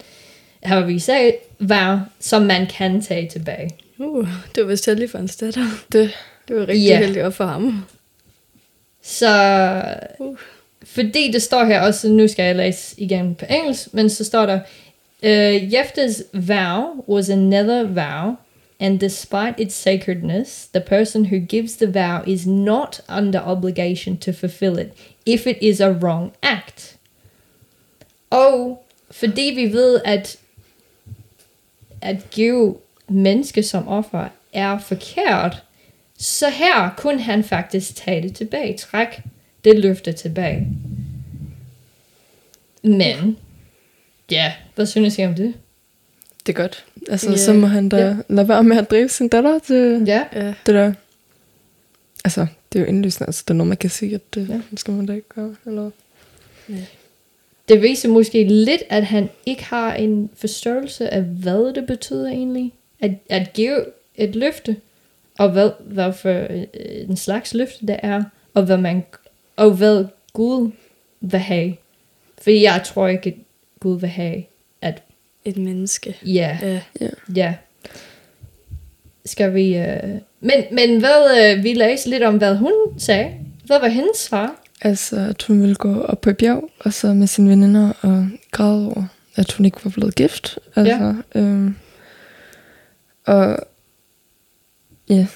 however 0.65 0.87
vi 0.87 0.99
sagde, 0.99 1.33
var, 1.59 2.09
som 2.21 2.43
man 2.43 2.67
kan 2.67 3.03
tage 3.03 3.29
tilbage. 3.29 3.71
Uh, 3.99 4.29
det 4.55 4.63
var 4.63 4.69
vist 4.71 4.89
for 5.11 5.19
hans 5.19 5.37
datter. 5.37 5.67
Det, 5.93 6.11
Det 6.49 6.57
var 6.57 6.69
rigtig 6.69 6.87
Ja. 6.87 6.99
heldigt 6.99 7.25
op 7.25 7.35
for 7.35 7.45
ham. 7.47 7.85
Så 9.03 9.29
Uh. 10.19 10.37
fordi 10.85 11.31
det 11.33 11.43
står 11.43 11.65
her 11.65 11.81
også, 11.81 12.09
nu 12.09 12.29
skal 12.29 12.45
jeg 12.45 12.57
læse 12.57 13.01
igen 13.01 13.35
på 13.35 13.45
engelsk, 13.51 13.95
men 13.95 14.11
så 14.11 14.25
står 14.25 14.47
der, 14.47 14.61
uh, 15.23 15.69
Jephthah's 15.73 16.23
vow 16.33 17.05
was 17.09 17.31
another 17.31 17.83
vow, 17.85 18.35
and 18.81 18.99
despite 18.99 19.61
its 19.61 19.75
sacredness, 19.75 20.67
the 20.73 20.81
person 20.81 21.27
who 21.27 21.39
gives 21.39 21.77
the 21.77 21.87
vow 21.87 22.25
is 22.27 22.47
not 22.47 23.01
under 23.09 23.39
obligation 23.39 24.17
to 24.17 24.33
fulfill 24.33 24.79
it, 24.79 24.93
if 25.27 25.47
it 25.47 25.59
is 25.61 25.81
a 25.81 25.93
wrong 25.93 26.33
act. 26.43 26.97
Oh, 28.31 28.71
Og 28.71 28.85
fordi 29.11 29.53
vi 29.55 29.73
ved, 29.73 30.01
at 30.05 30.39
at 32.03 32.31
give 32.31 32.77
menneske 33.09 33.63
som 33.63 33.89
offer 33.89 34.29
er 34.53 34.79
forkert, 34.79 35.63
så 36.19 36.49
her 36.51 36.91
kunne 36.97 37.23
han 37.23 37.45
faktisk 37.45 37.97
tage 37.97 38.23
det 38.23 38.37
tilbage, 38.37 38.77
træk 38.77 39.21
det 39.65 39.79
løfte 39.79 40.13
tilbage. 40.13 40.69
Men, 42.83 43.39
ja, 44.31 44.53
hvad 44.75 44.87
synes 44.87 45.19
I 45.19 45.25
om 45.25 45.35
det? 45.35 45.55
Det 46.53 46.59
er 46.59 46.63
godt. 46.63 46.85
Altså, 47.09 47.31
Ja. 47.31 47.37
så 47.37 47.53
må 47.53 47.67
han 47.67 47.89
da 47.89 47.97
Ja. 47.97 48.17
lade 48.29 48.49
være 48.49 48.65
med 48.65 48.77
at 48.77 48.91
drive 48.91 49.09
sin 49.09 49.29
datter 49.29 49.59
til 49.59 50.05
Ja, 50.07 50.25
Ja. 50.35 50.47
det 50.67 50.75
der. 50.75 50.93
Altså, 52.25 52.47
det 52.73 52.79
er 52.79 52.83
jo 52.83 52.89
indlysende. 52.89 53.27
Altså, 53.29 53.43
det 53.49 53.51
er 53.51 53.57
noget, 53.57 53.69
man 53.69 53.77
kan 53.77 53.91
sige, 53.91 54.15
at 54.15 54.35
det 54.35 54.49
ja. 54.49 54.61
skal 54.77 54.95
man 54.95 55.07
da 55.07 55.13
ikke 55.13 55.29
gøre. 55.29 55.55
Eller? 55.67 55.91
det 57.69 57.83
viser 57.83 58.09
måske 58.09 58.45
lidt, 58.45 58.83
at 58.89 59.05
han 59.07 59.29
ikke 59.47 59.65
har 59.65 59.95
en 59.95 60.31
forståelse 60.37 61.09
af, 61.09 61.23
hvad 61.23 61.75
det 61.75 61.87
betyder 61.87 62.29
egentlig. 62.29 62.73
At, 63.01 63.11
at 63.29 63.53
give 63.53 63.85
et 64.15 64.37
løfte, 64.37 64.77
og 65.39 65.51
hvad, 65.51 65.71
hvad 65.81 66.13
for 66.13 66.47
øh, 66.51 66.65
en 67.09 67.17
slags 67.17 67.55
løfte 67.55 67.87
det 67.87 67.97
er, 68.03 68.23
og 68.55 68.63
hvad, 68.65 68.77
man, 68.77 69.05
og 69.57 69.71
hvad 69.71 70.05
Gud 70.33 70.71
vil 71.21 71.41
have. 71.41 71.77
For 72.43 72.51
jeg 72.51 72.83
tror 72.85 73.09
ikke, 73.09 73.29
at 73.31 73.37
Gud 73.81 74.01
vil 74.01 74.09
have, 74.09 74.45
Et 75.45 75.57
menneske. 75.57 76.17
ja, 76.27 76.59
Ja. 77.01 77.09
Ja. 77.35 77.55
Skal 79.25 79.55
vi... 79.55 79.77
Øh... 79.77 80.15
Men, 80.41 80.65
men 80.73 81.01
hvad, 81.01 81.55
øh, 81.57 81.65
vi 81.65 81.73
læste 81.73 82.11
lidt 82.11 82.23
om, 82.23 82.37
hvad 82.37 82.55
hun 82.55 82.73
sagde. 82.99 83.31
Hvad 83.65 83.81
var 83.81 83.89
hendes 83.89 84.17
svar? 84.17 84.55
Altså, 84.83 85.17
at 85.17 85.43
hun 85.43 85.61
ville 85.61 85.75
gå 85.75 86.01
op 86.01 86.21
på 86.21 86.31
et 86.31 86.37
bjerg, 86.37 86.71
og 86.79 86.93
så 86.93 87.15
med 87.15 87.27
sine 87.27 87.51
veninder 87.51 87.93
og 88.01 88.29
græde 88.51 88.87
over, 88.87 89.05
at 89.37 89.53
hun 89.53 89.67
ikke 89.67 89.79
var 89.85 89.91
blevet 89.91 90.15
gift. 90.15 90.59
Altså, 90.77 91.15
ja. 91.35 91.41
øhm, 91.41 91.75
og 93.27 93.57
ja, 95.09 95.27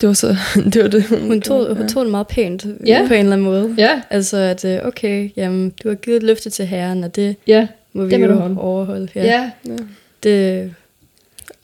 det 0.00 0.06
var 0.06 0.12
så 0.12 0.36
det, 0.72 0.82
var 0.82 0.88
det 0.88 1.04
Hun 1.06 1.40
tog, 1.40 1.76
hun 1.76 1.88
tog 1.88 2.04
det 2.04 2.10
meget 2.10 2.26
pænt 2.26 2.64
Ja. 2.64 2.74
ja. 2.86 3.04
på 3.08 3.14
en 3.14 3.20
eller 3.20 3.32
anden 3.32 3.44
måde. 3.44 3.74
Ja, 3.78 4.02
Altså, 4.10 4.36
at 4.36 4.64
øh, 4.64 4.78
okay, 4.86 5.30
jamen, 5.36 5.72
du 5.82 5.88
har 5.88 5.94
givet 5.94 6.16
et 6.16 6.22
løfte 6.22 6.50
til 6.50 6.66
herren, 6.66 7.04
og 7.04 7.16
det 7.16 7.36
ja, 7.46 7.66
må 7.96 8.04
vi 8.04 8.10
Det 8.10 8.20
må 8.20 8.26
jo 8.26 8.34
holde. 8.34 8.58
overholde. 8.60 9.08
ja. 9.14 9.22
ja. 9.24 9.50
Ja. 9.64 9.76
Det 10.22 10.74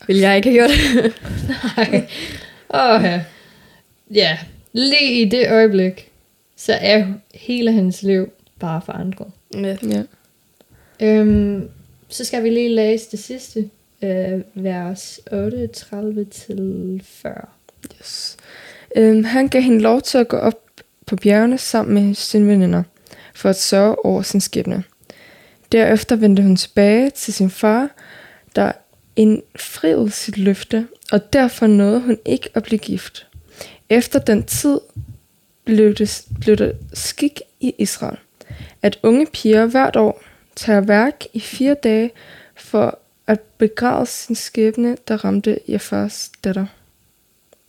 vil 0.07 0.17
jeg 0.19 0.37
ikke 0.37 0.51
have 0.51 0.59
gjort. 0.59 1.13
Nej. 1.77 2.07
Åh, 2.75 3.03
ja. 3.05 3.25
Ja, 4.11 4.39
lige 4.73 5.23
i 5.23 5.29
det 5.29 5.51
øjeblik, 5.51 6.11
så 6.57 6.73
er 6.81 7.07
hele 7.35 7.73
hendes 7.73 8.03
liv 8.03 8.33
bare 8.59 8.81
forandret. 8.87 9.27
ja. 9.55 9.77
ja. 9.83 10.03
Øhm, 11.01 11.69
så 12.09 12.25
skal 12.25 12.45
vi 12.45 12.51
lige 12.51 12.69
læse 12.75 13.11
det 13.11 13.19
sidste, 13.19 13.71
øh, 14.03 14.41
vers 14.55 15.21
38 15.33 16.25
til 16.25 17.03
40. 17.05 17.35
Yes. 18.01 18.37
Øhm, 18.97 19.25
han 19.25 19.49
gav 19.49 19.63
hende 19.63 19.81
lov 19.81 20.01
til 20.03 20.19
at 20.19 20.29
gå 20.29 20.37
op 20.37 20.59
på 21.07 21.17
bjergene 21.17 21.59
sammen 21.59 22.07
med 22.07 22.15
sine 22.15 22.49
veninder, 22.49 22.83
for 23.35 23.49
at 23.49 23.57
sørge 23.57 24.05
over 24.05 24.23
sin 24.23 24.41
skæbne. 24.41 24.85
Derefter 25.73 26.17
vendte 26.17 26.43
hun 26.43 26.57
tilbage 26.57 27.11
til 27.11 27.35
sin 27.35 27.51
far, 27.51 27.91
der 28.57 28.73
indfriede 29.17 30.11
sit 30.11 30.39
løfte, 30.39 30.87
og 31.13 31.33
derfor 31.33 31.67
nåede 31.67 32.01
hun 32.01 32.19
ikke 32.25 32.49
at 32.55 32.63
blive 32.63 32.79
gift. 32.79 33.27
Efter 33.89 34.19
den 34.19 34.43
tid 34.45 34.81
blev 35.65 35.95
det, 35.95 36.27
blev 36.41 36.57
det 36.57 36.77
skik 36.93 37.41
i 37.61 37.75
Israel, 37.79 38.19
at 38.83 38.99
unge 39.03 39.27
piger 39.27 39.67
hvert 39.67 39.97
år 39.97 40.23
tager 40.57 40.81
værk 40.81 41.25
i 41.33 41.41
fire 41.41 41.75
dage 41.75 42.11
for 42.55 42.99
at 43.27 43.41
begrave 43.41 44.07
sin 44.07 44.35
skæbne, 44.35 44.97
der 45.09 45.25
ramte 45.25 45.59
Jafars 45.69 46.31
datter. 46.45 46.67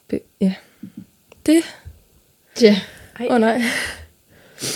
Be- 0.08 0.20
ja. 0.42 0.54
Det? 1.46 1.64
Ja, 2.62 2.82
Åh 3.20 3.36
oh, 3.36 3.42
nej. 3.42 3.62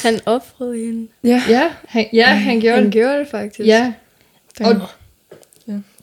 Han 0.04 0.20
offrede 0.26 0.78
hende. 0.86 1.08
Ja. 1.24 1.42
ja, 1.50 1.72
han, 1.88 2.06
ja, 2.14 2.26
han 2.26 2.60
gjorde 2.60 2.76
Han 2.76 2.86
det. 2.86 2.94
gjorde 2.94 3.20
det 3.20 3.28
faktisk. 3.28 3.68
Ja, 3.68 3.94
Og 4.60 4.76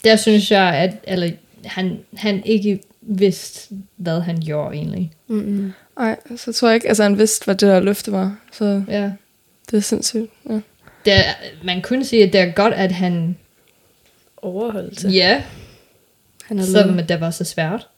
der 0.05 0.17
synes 0.17 0.51
jeg, 0.51 0.75
at 0.75 0.91
eller, 1.05 1.31
han, 1.65 1.99
han 2.17 2.43
ikke 2.45 2.81
vidste, 3.01 3.75
hvad 3.97 4.21
han 4.21 4.41
gjorde 4.41 4.77
egentlig. 4.77 5.13
Nej, 5.99 6.17
så 6.37 6.53
tror 6.53 6.69
jeg 6.69 6.75
ikke, 6.75 6.89
altså 6.89 7.03
han 7.03 7.19
vidste, 7.19 7.45
hvad 7.45 7.55
det 7.55 7.69
der 7.69 7.81
løfte 7.81 8.13
var. 8.13 8.37
Så 8.53 8.83
Ja. 8.89 9.11
det 9.71 9.77
er 9.77 9.81
sindssygt. 9.81 10.31
Ja. 10.51 10.61
Der, 11.07 11.23
man 11.65 11.83
kunne 11.83 12.05
sige, 12.05 12.25
at 12.25 12.33
det 12.33 12.41
er 12.41 12.51
godt, 12.53 12.75
at 12.75 12.93
han... 12.93 13.37
Overholdelse. 14.37 15.09
Ja, 15.09 15.43
Han 16.45 16.59
har 16.59 16.67
selvom 16.67 17.07
det 17.07 17.21
var 17.21 17.31
så 17.31 17.45
svært. 17.45 17.89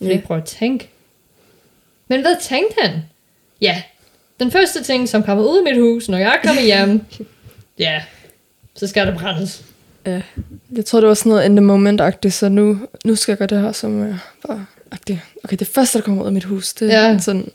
Ja. 0.00 0.20
prøv 0.24 0.36
at 0.36 0.44
tænke. 0.44 0.88
Men 2.08 2.20
hvad 2.20 2.36
tænkte 2.42 2.74
han? 2.82 3.00
Ja, 3.60 3.82
den 4.40 4.50
første 4.50 4.82
ting, 4.82 5.08
som 5.08 5.22
kommer 5.22 5.44
ud 5.44 5.58
af 5.58 5.64
mit 5.74 5.82
hus, 5.82 6.08
når 6.08 6.18
jeg 6.18 6.38
kommer 6.44 6.62
hjem, 6.62 7.00
ja, 7.78 8.02
så 8.74 8.86
skal 8.86 9.06
det 9.06 9.14
brændes. 9.14 9.64
Ja. 10.06 10.20
Jeg 10.76 10.84
tror, 10.84 11.00
det 11.00 11.08
var 11.08 11.14
sådan 11.14 11.30
noget 11.30 11.44
in 11.44 11.56
the 11.56 11.64
moment-agtigt, 11.64 12.34
så 12.34 12.48
nu, 12.48 12.78
nu 13.04 13.14
skal 13.14 13.32
jeg 13.32 13.38
gøre 13.38 13.48
det 13.48 13.60
her 13.60 13.72
som 13.72 14.00
uh, 14.00 14.14
bare 14.46 14.66
agtigt. 14.92 15.18
Okay, 15.44 15.56
det 15.56 15.66
første, 15.66 15.98
der 15.98 16.04
kommer 16.04 16.22
ud 16.22 16.26
af 16.26 16.32
mit 16.32 16.44
hus, 16.44 16.72
det 16.74 16.94
er 16.94 17.10
Ja. 17.10 17.18
sådan... 17.18 17.48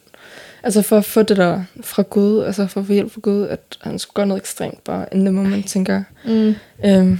Altså 0.64 0.82
for 0.82 0.98
at 0.98 1.06
få 1.06 1.22
det 1.22 1.38
der 1.38 1.64
fra 1.82 2.02
Gud, 2.10 2.44
altså 2.44 2.68
for 2.68 2.80
at 2.82 2.88
få 2.88 2.94
hjælp 2.94 3.12
fra 3.14 3.20
Gud, 3.24 3.48
at 3.48 3.60
han 3.82 4.00
skulle 4.00 4.14
gøre 4.16 4.26
noget 4.28 4.42
ekstremt 4.42 4.84
bare 4.84 5.06
in 5.12 5.20
the 5.26 5.32
moment, 5.32 5.68
tænker 5.70 5.94
jeg. 5.94 6.04
Mm. 6.34 6.56
Øhm, 6.86 7.20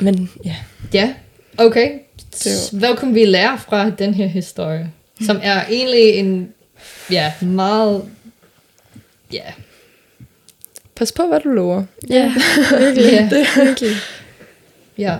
men 0.00 0.30
ja, 0.44 0.56
Ja, 0.94 1.14
okay. 1.58 1.90
Det 2.44 2.68
Hvad 2.72 2.96
kunne 2.96 3.14
vi 3.14 3.24
lære 3.24 3.58
fra 3.58 3.90
den 3.90 4.14
her 4.14 4.26
historie? 4.26 4.90
Som 5.26 5.38
er 5.42 5.64
egentlig 5.70 6.08
en, 6.08 6.48
ja, 7.10 7.32
meget, 7.42 8.02
ja, 9.32 9.42
pas 10.96 11.12
på, 11.12 11.26
hvad 11.26 11.40
du 11.40 11.48
lover. 11.48 11.84
Ja, 12.10 12.34
virkelig. 12.78 13.12
Ja. 13.12 13.28
Det 13.30 13.40
er 13.40 13.64
virkelig. 13.64 13.90
ja. 14.98 15.16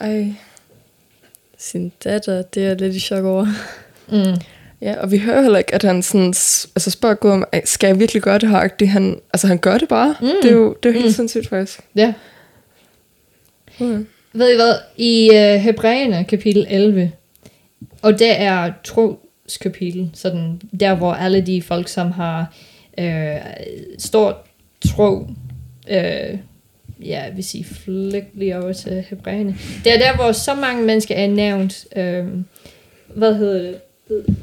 Ej. 0.00 0.32
Sin 1.58 1.92
datter, 2.04 2.42
det 2.42 2.62
er 2.62 2.66
jeg 2.66 2.76
lidt 2.80 2.94
i 2.94 3.00
chok 3.00 3.24
over. 3.24 3.46
Mm. 4.08 4.40
Ja, 4.80 5.00
og 5.00 5.10
vi 5.10 5.18
hører 5.18 5.42
heller 5.42 5.58
ikke, 5.58 5.74
at 5.74 5.82
han 5.82 6.02
sådan, 6.02 6.26
altså 6.76 6.90
spørger 6.90 7.14
Gud 7.14 7.30
om, 7.30 7.44
"Ej, 7.52 7.64
skal 7.64 7.86
jeg 7.88 7.98
virkelig 8.00 8.22
gøre 8.22 8.38
det 8.38 8.48
her? 8.48 8.56
agtigt? 8.56 8.90
Han, 8.90 9.20
altså 9.32 9.46
han 9.46 9.58
gør 9.58 9.78
det 9.78 9.88
bare. 9.88 10.14
Mm. 10.20 10.26
Det 10.42 10.50
er 10.50 10.54
jo 10.54 10.76
det 10.82 10.88
er 10.88 10.92
jo 10.92 10.98
helt 11.00 11.06
Mm. 11.06 11.12
sindssygt 11.12 11.48
faktisk. 11.48 11.80
Ja. 11.96 12.12
Mm. 13.80 14.06
Ved 14.32 14.52
I 14.52 14.54
hvad? 14.56 14.74
I 14.96 15.30
uh, 15.30 15.60
Hebræerne 15.60 16.24
kapitel 16.24 16.66
11, 16.70 17.12
og 18.02 18.18
det 18.18 18.40
er 18.40 18.72
troskapitel, 18.84 20.10
sådan 20.14 20.60
der 20.80 20.94
hvor 20.94 21.12
alle 21.14 21.40
de 21.40 21.62
folk, 21.62 21.88
som 21.88 22.10
har 22.12 22.54
øh, 22.98 23.36
stort 23.98 24.36
tro, 24.88 25.26
øh, 25.90 26.38
ja, 27.00 27.22
jeg 27.22 27.32
vil 27.34 27.44
sige, 27.44 27.66
lige 28.34 28.58
over 28.58 28.72
til 28.72 29.04
Hebræerne. 29.10 29.56
Det 29.84 29.92
er 29.92 29.98
der, 29.98 30.16
hvor 30.16 30.32
så 30.32 30.54
mange 30.54 30.84
mennesker 30.84 31.14
er 31.14 31.26
nævnt, 31.26 31.86
øh, 31.96 32.26
hvad 33.14 33.34
hedder 33.34 33.78
det? 34.08 34.36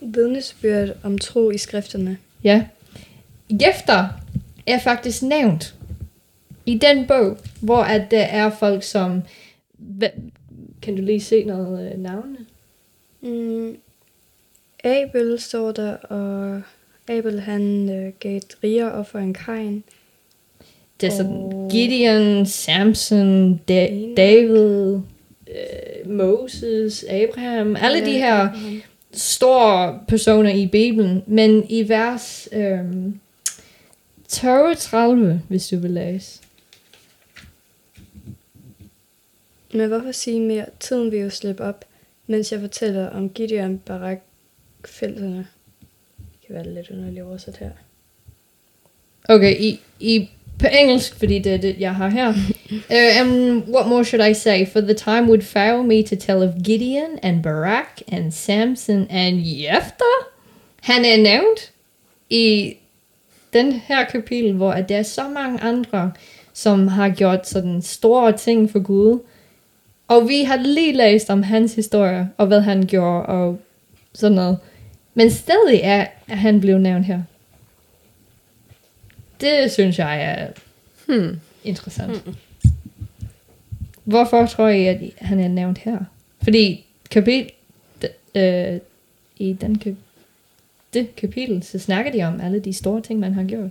Vidnesbyrd 0.00 0.88
om 1.02 1.18
tro 1.18 1.50
i 1.50 1.58
skrifterne. 1.58 2.18
Ja. 2.44 2.64
Jefter 3.50 4.08
er 4.66 4.78
faktisk 4.78 5.22
nævnt 5.22 5.74
i 6.66 6.78
den 6.78 7.06
bog, 7.06 7.38
hvor 7.60 7.82
at 7.82 8.10
der 8.10 8.22
er 8.22 8.50
folk 8.50 8.82
som... 8.82 9.22
Kan 10.82 10.96
du 10.96 11.02
lige 11.02 11.20
se 11.20 11.44
noget 11.44 11.92
øh, 11.92 11.98
navne? 11.98 12.36
Mm. 13.20 13.76
Abel 14.84 15.40
står 15.40 15.72
der, 15.72 15.92
og 15.96 16.62
Abel 17.08 17.40
han 17.40 17.90
øh, 17.90 18.12
gav 18.20 18.36
et 18.36 18.56
rigere 18.64 18.92
offer 18.92 19.18
end 19.18 19.34
Kain. 19.34 19.84
Det 21.00 21.06
er 21.06 21.10
sådan 21.10 21.32
Og- 21.32 21.68
Gideon, 21.72 22.46
Samson, 22.46 23.60
da- 23.68 23.86
Enoch. 23.90 24.16
David, 24.16 24.94
øh, 25.48 26.10
Moses, 26.10 27.04
Abraham, 27.04 27.76
alle 27.76 28.06
de 28.06 28.12
her 28.12 28.48
store 29.12 30.00
personer 30.08 30.50
i 30.50 30.66
Bibelen, 30.66 31.22
men 31.26 31.66
i 31.70 31.88
vers 31.88 32.48
øh, 32.52 32.78
32, 34.28 35.42
hvis 35.48 35.68
du 35.68 35.76
vil 35.78 35.90
læse. 35.90 36.40
Men 39.74 39.88
hvorfor 39.88 40.12
sige 40.12 40.40
mere? 40.40 40.66
Tiden 40.80 41.10
vil 41.10 41.18
jo 41.20 41.30
slippe 41.30 41.64
op, 41.64 41.84
mens 42.26 42.52
jeg 42.52 42.60
fortæller 42.60 43.08
om 43.10 43.30
Gideon 43.30 43.78
Barak 43.78 44.18
felterne. 44.84 45.36
Det 45.36 45.46
kan 46.46 46.54
være 46.54 46.74
lidt 46.74 46.90
underligt 46.90 47.24
oversat 47.24 47.56
her. 47.56 47.70
Okay, 49.28 49.56
i, 49.60 49.80
i 50.00 50.30
på 50.58 50.66
engelsk, 50.80 51.14
fordi 51.18 51.38
det 51.38 51.54
er 51.54 51.58
det, 51.58 51.76
jeg 51.78 51.94
har 51.94 52.08
her. 52.08 52.28
uh, 52.28 52.32
and 53.20 53.62
what 53.74 53.86
more 53.88 54.04
should 54.04 54.30
I 54.30 54.34
say? 54.34 54.66
For 54.66 54.80
the 54.80 54.94
time 54.94 55.22
would 55.22 55.42
fail 55.42 55.82
me 55.82 56.02
to 56.02 56.16
tell 56.16 56.42
of 56.42 56.54
Gideon 56.64 57.18
and 57.22 57.42
Barak 57.42 58.00
and 58.12 58.32
Samson 58.32 59.06
and 59.10 59.36
Jephthah. 59.36 60.22
Han 60.82 61.04
er 61.04 61.16
nævnt 61.16 61.72
i 62.30 62.76
den 63.52 63.72
her 63.72 64.04
kapitel, 64.04 64.52
hvor 64.52 64.72
at 64.72 64.88
der 64.88 64.96
er 64.96 65.02
så 65.02 65.28
mange 65.28 65.60
andre, 65.60 66.12
som 66.52 66.88
har 66.88 67.08
gjort 67.08 67.48
sådan 67.48 67.82
store 67.82 68.32
ting 68.32 68.70
for 68.70 68.78
Gud. 68.82 69.18
Og 70.08 70.28
vi 70.28 70.42
har 70.42 70.56
lige 70.56 70.92
læst 70.92 71.30
om 71.30 71.42
hans 71.42 71.74
historie, 71.74 72.30
og 72.36 72.46
hvad 72.46 72.60
han 72.60 72.86
gjorde, 72.86 73.26
og 73.26 73.58
sådan 74.14 74.36
noget. 74.36 74.58
Men 75.14 75.30
stadig 75.30 75.80
er, 75.82 76.06
er 76.28 76.34
han 76.36 76.60
blevet 76.60 76.80
nævnt 76.80 77.06
her. 77.06 77.22
Det 79.40 79.72
synes 79.72 79.98
jeg 79.98 80.22
er 80.22 80.48
Hmm. 81.06 81.40
interessant. 81.64 82.26
Mm. 82.26 82.34
Hvorfor 84.04 84.46
tror 84.46 84.68
I, 84.68 84.86
at 84.86 85.00
han 85.18 85.40
er 85.40 85.48
nævnt 85.48 85.78
her? 85.78 85.98
Fordi 86.42 86.86
kapitel, 87.10 87.50
d- 88.04 88.38
øh, 88.40 88.80
i 89.36 89.52
den 89.52 89.78
kap- 89.86 89.94
det 90.94 91.16
kapitel, 91.16 91.62
så 91.62 91.78
snakker 91.78 92.12
de 92.12 92.22
om 92.22 92.40
alle 92.40 92.60
de 92.60 92.72
store 92.72 93.00
ting, 93.00 93.20
man 93.20 93.34
har 93.34 93.44
gjort. 93.44 93.70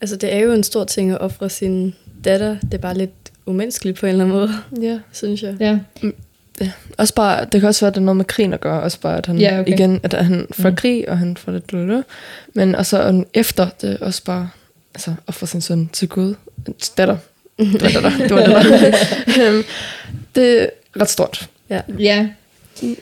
Altså, 0.00 0.16
det 0.16 0.34
er 0.34 0.38
jo 0.38 0.52
en 0.52 0.62
stor 0.62 0.84
ting 0.84 1.10
at 1.10 1.20
ofre 1.20 1.50
sin 1.50 1.94
datter. 2.24 2.56
Det 2.60 2.74
er 2.74 2.78
bare 2.78 2.98
lidt 2.98 3.10
umenneskeligt 3.46 3.98
på 3.98 4.06
en 4.06 4.10
eller 4.12 4.24
anden 4.24 4.36
måde, 4.38 4.50
Ja. 4.82 5.00
synes 5.12 5.42
jeg. 5.42 5.56
Ja, 5.60 5.78
Også 6.98 7.14
bare, 7.14 7.44
det 7.44 7.60
kan 7.60 7.68
også 7.68 7.80
være, 7.84 7.88
at 7.88 7.94
det 7.94 8.00
er 8.00 8.04
noget 8.04 8.16
med 8.16 8.24
krigen 8.24 8.52
at 8.52 8.60
gøre. 8.60 8.82
Også 8.82 9.00
bare, 9.00 9.18
at 9.18 9.26
han, 9.26 9.38
Ja, 9.38 9.60
okay. 9.60 9.72
igen, 9.72 10.00
at 10.02 10.12
han 10.12 10.46
får 10.52 10.62
Mm. 10.68 10.72
mm. 10.72 10.76
krig, 10.76 11.08
og 11.08 11.18
han 11.18 11.36
får 11.36 11.52
lidt 11.52 11.66
blødt. 11.66 12.06
Men 12.54 12.74
og 12.74 12.86
så 12.86 13.02
og 13.02 13.26
efter, 13.34 13.68
det 13.80 13.98
også 14.00 14.24
bare, 14.24 14.50
altså, 14.94 15.14
ofre 15.26 15.46
sin 15.46 15.60
søn 15.60 15.88
til 15.92 16.08
Gud. 16.08 16.34
Datter. 16.96 17.16
Det 17.58 17.82
var 17.82 17.88
datter. 18.00 18.10
Det 18.18 18.30
var 18.30 18.62
datter. 18.62 18.94
Øhm, 19.42 19.64
det 20.34 20.62
er 20.62 20.66
ret 21.00 21.10
stort, 21.10 21.48
ja. 21.70 21.80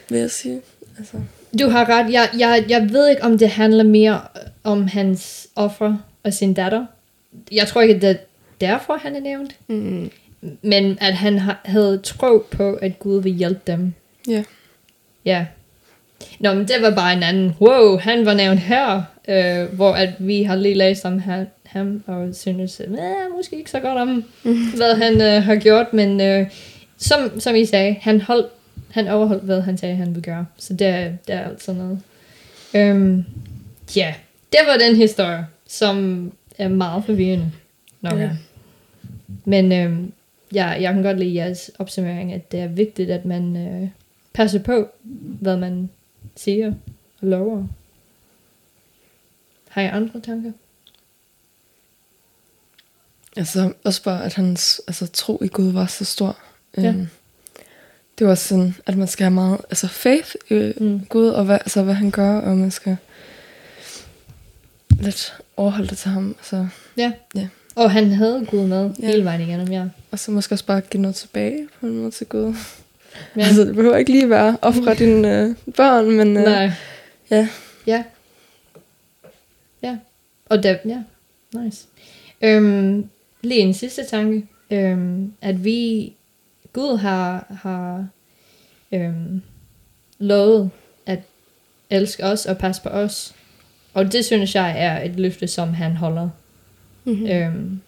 vil 0.09 0.19
jeg 0.19 0.31
sige. 0.31 0.61
Altså. 0.99 1.17
Du 1.59 1.69
har 1.69 1.88
ret. 1.88 2.12
Jeg, 2.12 2.29
jeg, 2.38 2.64
jeg 2.69 2.88
ved 2.93 3.09
ikke, 3.09 3.25
om 3.25 3.38
det 3.38 3.49
handler 3.51 3.85
mere 3.85 4.21
om 4.64 4.87
hans 4.87 5.47
offer 5.57 5.97
og 6.25 6.35
sin 6.35 6.55
datter. 6.55 6.87
Jeg 7.52 7.67
tror 7.69 7.81
ikke, 7.81 7.94
at 7.94 8.02
det 8.02 8.11
er 8.11 8.15
derfor, 8.61 8.96
han 9.02 9.17
er 9.17 9.21
nævnt. 9.21 9.55
Mm. 9.69 10.11
Men 10.63 10.99
at 11.01 11.15
han 11.15 11.38
ha- 11.38 11.53
havde 11.65 11.99
tro 11.99 12.47
på, 12.51 12.75
at 12.75 12.99
Gud 12.99 13.23
vil 13.23 13.33
hjælpe 13.33 13.61
dem. 13.67 13.92
Ja. 14.29 14.45
Ja. 15.25 15.47
Nå, 16.40 16.55
men 16.55 16.69
det 16.69 16.75
var 16.81 16.90
bare 16.90 17.13
en 17.13 17.23
anden. 17.23 17.55
Wow, 17.61 17.97
han 17.99 18.27
var 18.27 18.35
nævnt 18.35 18.61
her. 18.61 19.03
Øh, 19.29 19.75
hvor 19.75 19.92
at 19.92 20.09
vi 20.19 20.42
har 20.42 20.57
lige 20.57 20.75
læst 20.75 21.05
om 21.05 21.19
han, 21.19 21.47
ham, 21.67 22.03
og 22.07 22.35
synes, 22.35 22.81
at 22.81 22.88
måske 23.37 23.57
ikke 23.57 23.71
så 23.71 23.81
godt 23.81 23.99
om, 23.99 24.25
hvad 24.77 24.95
han 24.97 25.21
øh, 25.21 25.42
har 25.42 25.57
gjort. 25.57 25.92
Men 25.92 26.21
øh, 26.21 26.47
som, 26.99 27.40
som 27.40 27.55
I 27.55 27.65
sagde, 27.65 27.97
han, 28.01 28.21
holdt, 28.21 28.47
han 28.90 29.09
overholdt, 29.09 29.42
hvad 29.45 29.61
han 29.61 29.77
sagde, 29.79 29.97
han 29.97 30.07
ville 30.09 30.23
gøre. 30.23 30.47
Så 30.59 30.73
det, 30.75 30.87
er- 30.87 31.13
det 31.27 31.35
er 31.35 31.49
altså 31.49 31.73
noget. 31.73 32.01
Øhm, 32.75 33.25
ja, 33.97 34.15
det 34.53 34.61
var 34.67 34.77
den 34.77 34.97
historie, 34.97 35.47
som 35.67 36.33
er 36.59 36.69
meget 36.69 37.05
forvirrende. 37.05 37.51
Nok. 38.01 38.19
Ja. 38.19 38.31
Men 39.45 39.73
øhm, 39.73 40.13
ja, 40.55 40.67
jeg 40.67 40.94
kan 40.94 41.02
godt 41.02 41.19
lide 41.19 41.35
jeres 41.35 41.71
opsummering, 41.79 42.33
at 42.33 42.52
det 42.52 42.61
er 42.61 42.67
vigtigt, 42.69 43.11
at 43.11 43.25
man 43.25 43.57
øh, 43.57 43.88
passer 44.33 44.59
på, 44.59 44.88
hvad 45.40 45.57
man 45.57 45.90
siger 46.37 46.69
og 47.21 47.29
lover. 47.29 47.67
Har 49.69 49.83
I 49.83 49.87
andre 49.87 50.21
tanker? 50.21 50.52
Altså, 53.37 53.73
også 53.85 54.02
bare, 54.02 54.25
at 54.25 54.35
hans 54.35 54.81
altså, 54.87 55.07
tro 55.07 55.42
i 55.42 55.48
Gud 55.48 55.73
var 55.73 55.87
så 55.87 56.05
stor. 56.05 56.38
Ja. 56.77 56.88
Øhm, 56.88 57.07
det 58.19 58.27
var 58.27 58.35
sådan, 58.35 58.75
at 58.87 58.96
man 58.96 59.09
skal 59.09 59.25
have 59.25 59.35
meget 59.35 59.61
altså, 59.71 59.88
faith 59.88 60.35
i 60.50 60.55
Mm. 60.55 60.87
mm. 60.87 61.07
Gud, 61.09 61.29
og 61.29 61.44
hvad, 61.44 61.55
altså, 61.55 61.83
hvad 61.83 61.94
han 61.94 62.11
gør, 62.11 62.40
og 62.40 62.57
man 62.57 62.71
skal 62.71 62.96
lidt 64.90 65.35
overholde 65.57 65.88
det 65.88 65.98
til 65.98 66.11
ham. 66.11 66.37
Så, 66.42 66.69
Ja. 66.96 67.13
Ja. 67.35 67.48
Og 67.77 67.90
han 67.90 68.10
havde 68.10 68.46
Gud 68.50 68.66
med 68.66 68.90
Ja. 69.00 69.06
hele 69.06 69.25
vejen 69.25 69.40
igennem, 69.40 69.72
ja. 69.72 69.85
og 70.10 70.18
så 70.18 70.31
måske 70.31 70.54
også 70.54 70.66
bare 70.66 70.81
give 70.81 71.00
noget 71.02 71.14
tilbage 71.14 71.68
på 71.81 71.87
en 71.87 71.98
måde 71.98 72.10
til 72.10 72.27
Gud. 72.27 72.54
ja. 73.37 73.42
Altså, 73.42 73.64
det 73.64 73.75
behøver 73.75 73.96
ikke 73.96 74.10
lige 74.12 74.31
være 74.31 74.56
ofre 74.62 74.94
dine 74.94 75.40
øh, 75.42 75.54
børn, 75.77 76.10
men 76.10 76.37
øh, 76.37 76.42
Nej. 76.42 76.70
ja. 77.31 77.48
Ja. 77.87 78.04
Ja. 79.83 79.96
Og 80.46 80.62
der, 80.62 80.77
ja, 80.85 81.02
nice. 81.62 81.87
Øhm, 82.42 83.08
lige 83.42 83.60
en 83.60 83.75
sidste 83.75 84.04
tanke. 84.04 84.46
Øhm, 84.70 85.33
at 85.42 85.64
vi, 85.64 86.12
Gud 86.72 86.98
har, 86.98 87.46
har 87.62 88.06
øhm, 88.92 89.42
lovet 90.18 90.70
at 91.06 91.18
elske 91.90 92.25
os 92.25 92.46
og 92.46 92.58
passe 92.58 92.83
på 92.83 92.88
os. 92.88 93.35
Og 93.94 94.12
det 94.12 94.25
synes 94.25 94.54
jeg 94.54 94.75
er 94.79 95.02
et 95.04 95.20
løfte, 95.20 95.46
som 95.46 95.75
han 95.75 95.96
holder. 95.96 96.29
Mm-hmm. 97.05 97.27
Øhm, 97.27 97.81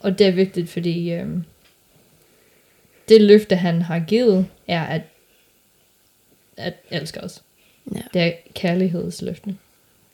og 0.00 0.18
det 0.18 0.26
er 0.26 0.30
vigtigt, 0.32 0.70
fordi 0.70 1.10
øhm, 1.12 1.44
det 3.08 3.20
løfte, 3.22 3.56
han 3.56 3.82
har 3.82 3.98
givet, 4.00 4.46
er 4.68 4.82
at, 4.84 5.02
at 6.56 6.74
elske 6.90 7.20
os. 7.20 7.42
Ja. 7.94 8.00
Det 8.14 8.22
er 8.22 8.32
kærlighedsløfte. 8.54 9.56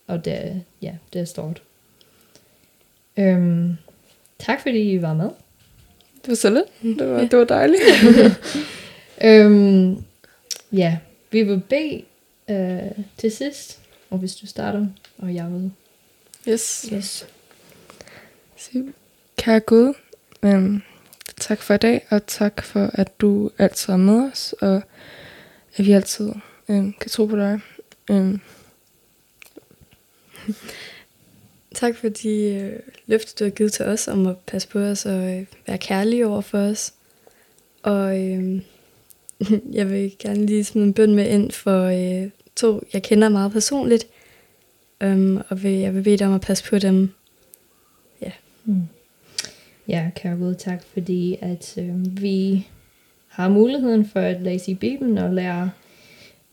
Og 0.07 0.25
det 0.25 0.33
er, 0.33 0.55
ja, 0.83 0.93
det 1.13 1.21
er 1.21 1.25
stort. 1.25 1.63
Øhm, 3.17 3.77
tak 4.39 4.61
fordi 4.63 4.93
I 4.93 5.03
var 5.03 5.15
med. 5.15 5.31
Det 6.23 6.29
var 6.29 6.35
så 6.35 6.51
lidt. 6.51 6.67
Det 6.99 7.09
var, 7.09 7.17
Ja. 7.19 7.23
det 7.27 7.39
var 7.39 7.45
dejligt. 7.45 7.83
Øhm, 9.25 10.05
ja, 10.73 10.99
vi 11.31 11.43
vil 11.43 11.61
bede 11.69 12.03
øh, 12.51 13.05
til 13.19 13.31
sidst. 13.33 13.81
Og 14.11 14.19
hvis 14.19 14.37
du 14.37 14.47
starter, 14.47 14.87
og 15.19 15.35
jeg 15.35 15.53
vil. 15.53 15.71
Yes. 16.49 16.89
Yes. 16.93 17.27
Sig, 18.57 18.85
Kære 19.39 19.61
Gud, 19.61 19.95
øhm, 20.43 20.83
tak 21.37 21.63
for 21.63 21.75
i 21.75 21.79
dag, 21.79 22.07
og 22.11 22.27
tak 22.27 22.63
for, 22.63 22.91
at 22.93 23.21
du 23.21 23.51
altid 23.59 23.93
er 23.93 23.97
med 23.97 24.31
os, 24.33 24.55
og 24.61 24.83
at 25.77 25.87
vi 25.87 25.93
altid 25.93 26.33
øhm, 26.69 26.93
kan 26.93 27.11
tro 27.11 27.27
på 27.27 27.37
dig. 27.37 27.61
Øhm, 28.11 28.41
Tak 31.75 31.97
for 31.97 32.09
de 32.09 32.31
øh, 32.31 32.79
løfter, 33.07 33.33
du 33.39 33.45
har 33.45 33.51
givet 33.51 33.73
til 33.73 33.85
os 33.85 34.09
om 34.09 34.27
at 34.27 34.37
passe 34.47 34.69
på 34.69 34.79
os 34.79 35.07
og 35.07 35.37
øh, 35.37 35.47
være 35.67 35.79
kærlige 35.79 36.27
over 36.27 36.41
for 36.41 36.59
os. 36.59 36.93
Og 37.83 38.21
øh, 38.21 38.61
jeg 39.79 39.91
vil 39.91 40.17
gerne 40.19 40.47
lige 40.47 40.65
smide 40.65 40.87
en 40.87 40.95
bøn 40.95 41.15
med 41.15 41.29
ind 41.29 41.51
for 41.51 41.83
øh, 41.83 42.31
to, 42.57 42.83
jeg 42.93 43.03
kender 43.03 43.29
meget 43.29 43.53
personligt. 43.53 44.07
Um, 45.05 45.43
og 45.49 45.63
vil, 45.63 45.73
jeg 45.73 45.95
vil 45.95 46.03
bede 46.03 46.17
dig 46.17 46.27
om 46.27 46.35
at 46.35 46.41
passe 46.41 46.65
på 46.65 46.79
dem. 46.79 47.13
Mm. 48.67 48.83
Ja, 49.89 50.11
kære 50.17 50.37
Gud, 50.37 50.55
tak 50.55 50.85
fordi 50.85 51.39
at 51.41 51.79
øh, 51.79 52.23
vi 52.23 52.67
har 53.29 53.49
muligheden 53.49 54.07
for 54.07 54.21
at 54.21 54.43
læse 54.43 54.71
i 54.71 54.75
Bibelen 54.75 55.19
og 55.19 55.35
lære 55.35 55.71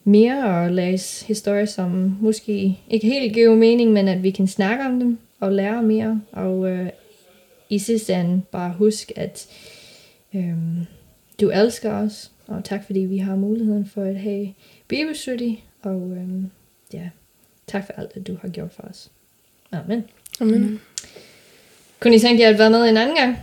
mere 0.03 0.45
og 0.45 0.72
læse 0.72 1.26
historier, 1.26 1.66
som 1.66 2.18
måske 2.22 2.80
ikke 2.89 3.07
helt 3.07 3.34
giver 3.34 3.55
mening, 3.55 3.91
men 3.91 4.07
at 4.07 4.24
vi 4.24 4.32
kan 4.32 4.47
snakke 4.47 4.86
om 4.86 4.99
dem 4.99 5.18
og 5.39 5.51
lære 5.51 5.84
mere. 5.84 6.22
Og 6.32 6.70
øh, 6.70 6.89
i 7.70 7.80
sidste 7.80 8.14
ende 8.14 8.41
bare 8.51 8.74
husk, 8.74 9.11
at 9.16 9.47
øh, 10.34 10.57
du 11.41 11.49
elsker 11.49 11.93
os, 11.93 12.32
og 12.47 12.64
tak 12.64 12.86
fordi 12.86 12.99
vi 12.99 13.18
har 13.18 13.36
muligheden 13.36 13.86
for 13.86 14.03
at 14.03 14.16
have 14.16 14.53
bibelstudie, 14.88 15.57
og 15.82 16.11
øh, 16.11 16.43
ja, 16.93 17.09
tak 17.68 17.86
for 17.86 17.93
alt, 17.93 18.11
at 18.16 18.28
du 18.28 18.38
har 18.41 18.49
gjort 18.49 18.72
for 18.72 18.84
os. 18.84 19.11
Amen. 19.72 20.03
amen. 20.41 20.61
Mm. 20.61 20.80
Kunne 22.04 22.16
I 22.16 22.20
tænke 22.20 22.43
jer 22.43 22.49
at 22.49 22.60
være 22.60 22.70
med 22.70 22.89
en 22.89 22.97
anden 22.97 23.16
gang? 23.16 23.38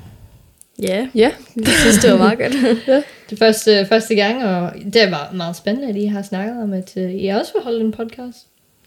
Ja, 0.82 1.06
Ja, 1.14 1.30
jeg 1.56 1.66
synes, 1.80 1.98
det 1.98 2.10
var 2.10 2.16
meget 2.18 2.38
godt. 2.38 2.52
Det 3.30 3.38
første, 3.38 3.86
første 3.86 4.14
gang, 4.14 4.44
og 4.44 4.72
det 4.92 5.10
var 5.10 5.30
meget 5.34 5.56
spændende, 5.56 5.88
at 5.88 5.96
I 5.96 6.06
har 6.06 6.22
snakket 6.22 6.62
om, 6.62 6.72
at 6.72 6.92
uh, 6.96 7.14
I 7.14 7.26
også 7.28 7.52
vil 7.54 7.62
holde 7.62 7.80
en 7.80 7.92
podcast. 7.92 8.38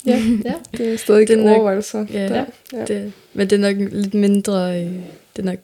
Ja. 0.06 0.20
ja. 0.46 0.54
det 0.78 0.94
er 0.94 0.98
stadig 0.98 1.28
Det 1.28 1.40
er 1.40 1.44
nok- 1.44 1.56
overvejelser. 1.58 2.06
Ja. 2.14 2.28
der. 2.30 2.46
Ja. 2.74 2.86
Det, 2.86 3.14
men 3.34 3.50
det 3.50 3.56
er 3.56 3.60
nok 3.74 3.76
lidt 3.92 4.14
mindre, 4.14 4.82
øh, 4.82 4.86
det 5.36 5.40
er 5.40 5.44
nok 5.44 5.60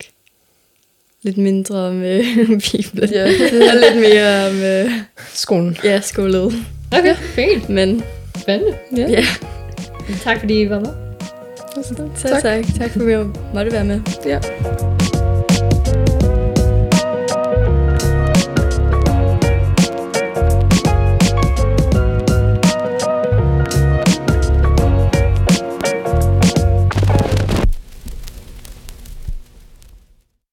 lidt 1.23 1.37
mindre 1.37 1.93
med 1.93 2.23
Bibelen. 2.71 3.09
Ja. 3.09 3.23
og 3.71 3.75
lidt 3.75 3.95
mere 3.95 4.53
med 4.53 4.91
Skolen. 5.33 5.77
ja, 5.83 6.01
skolet. 6.01 6.53
Okay, 6.91 7.15
fint. 7.15 7.69
Men 7.69 8.03
Spændende. 8.37 8.77
Ja. 8.97 9.09
ja, 9.09 9.23
Tak 10.23 10.39
fordi 10.39 10.61
I 10.61 10.69
var 10.69 10.79
med. 10.79 11.08
Altså, 11.77 11.95
tak. 12.15 12.41
tak. 12.41 12.65
Tak 12.79 12.91
for 12.91 12.99
at 12.99 13.11
jeg 13.11 13.25
måtte 13.53 13.71
være 13.71 13.85
med. 13.85 14.01
Ja. 14.25 14.98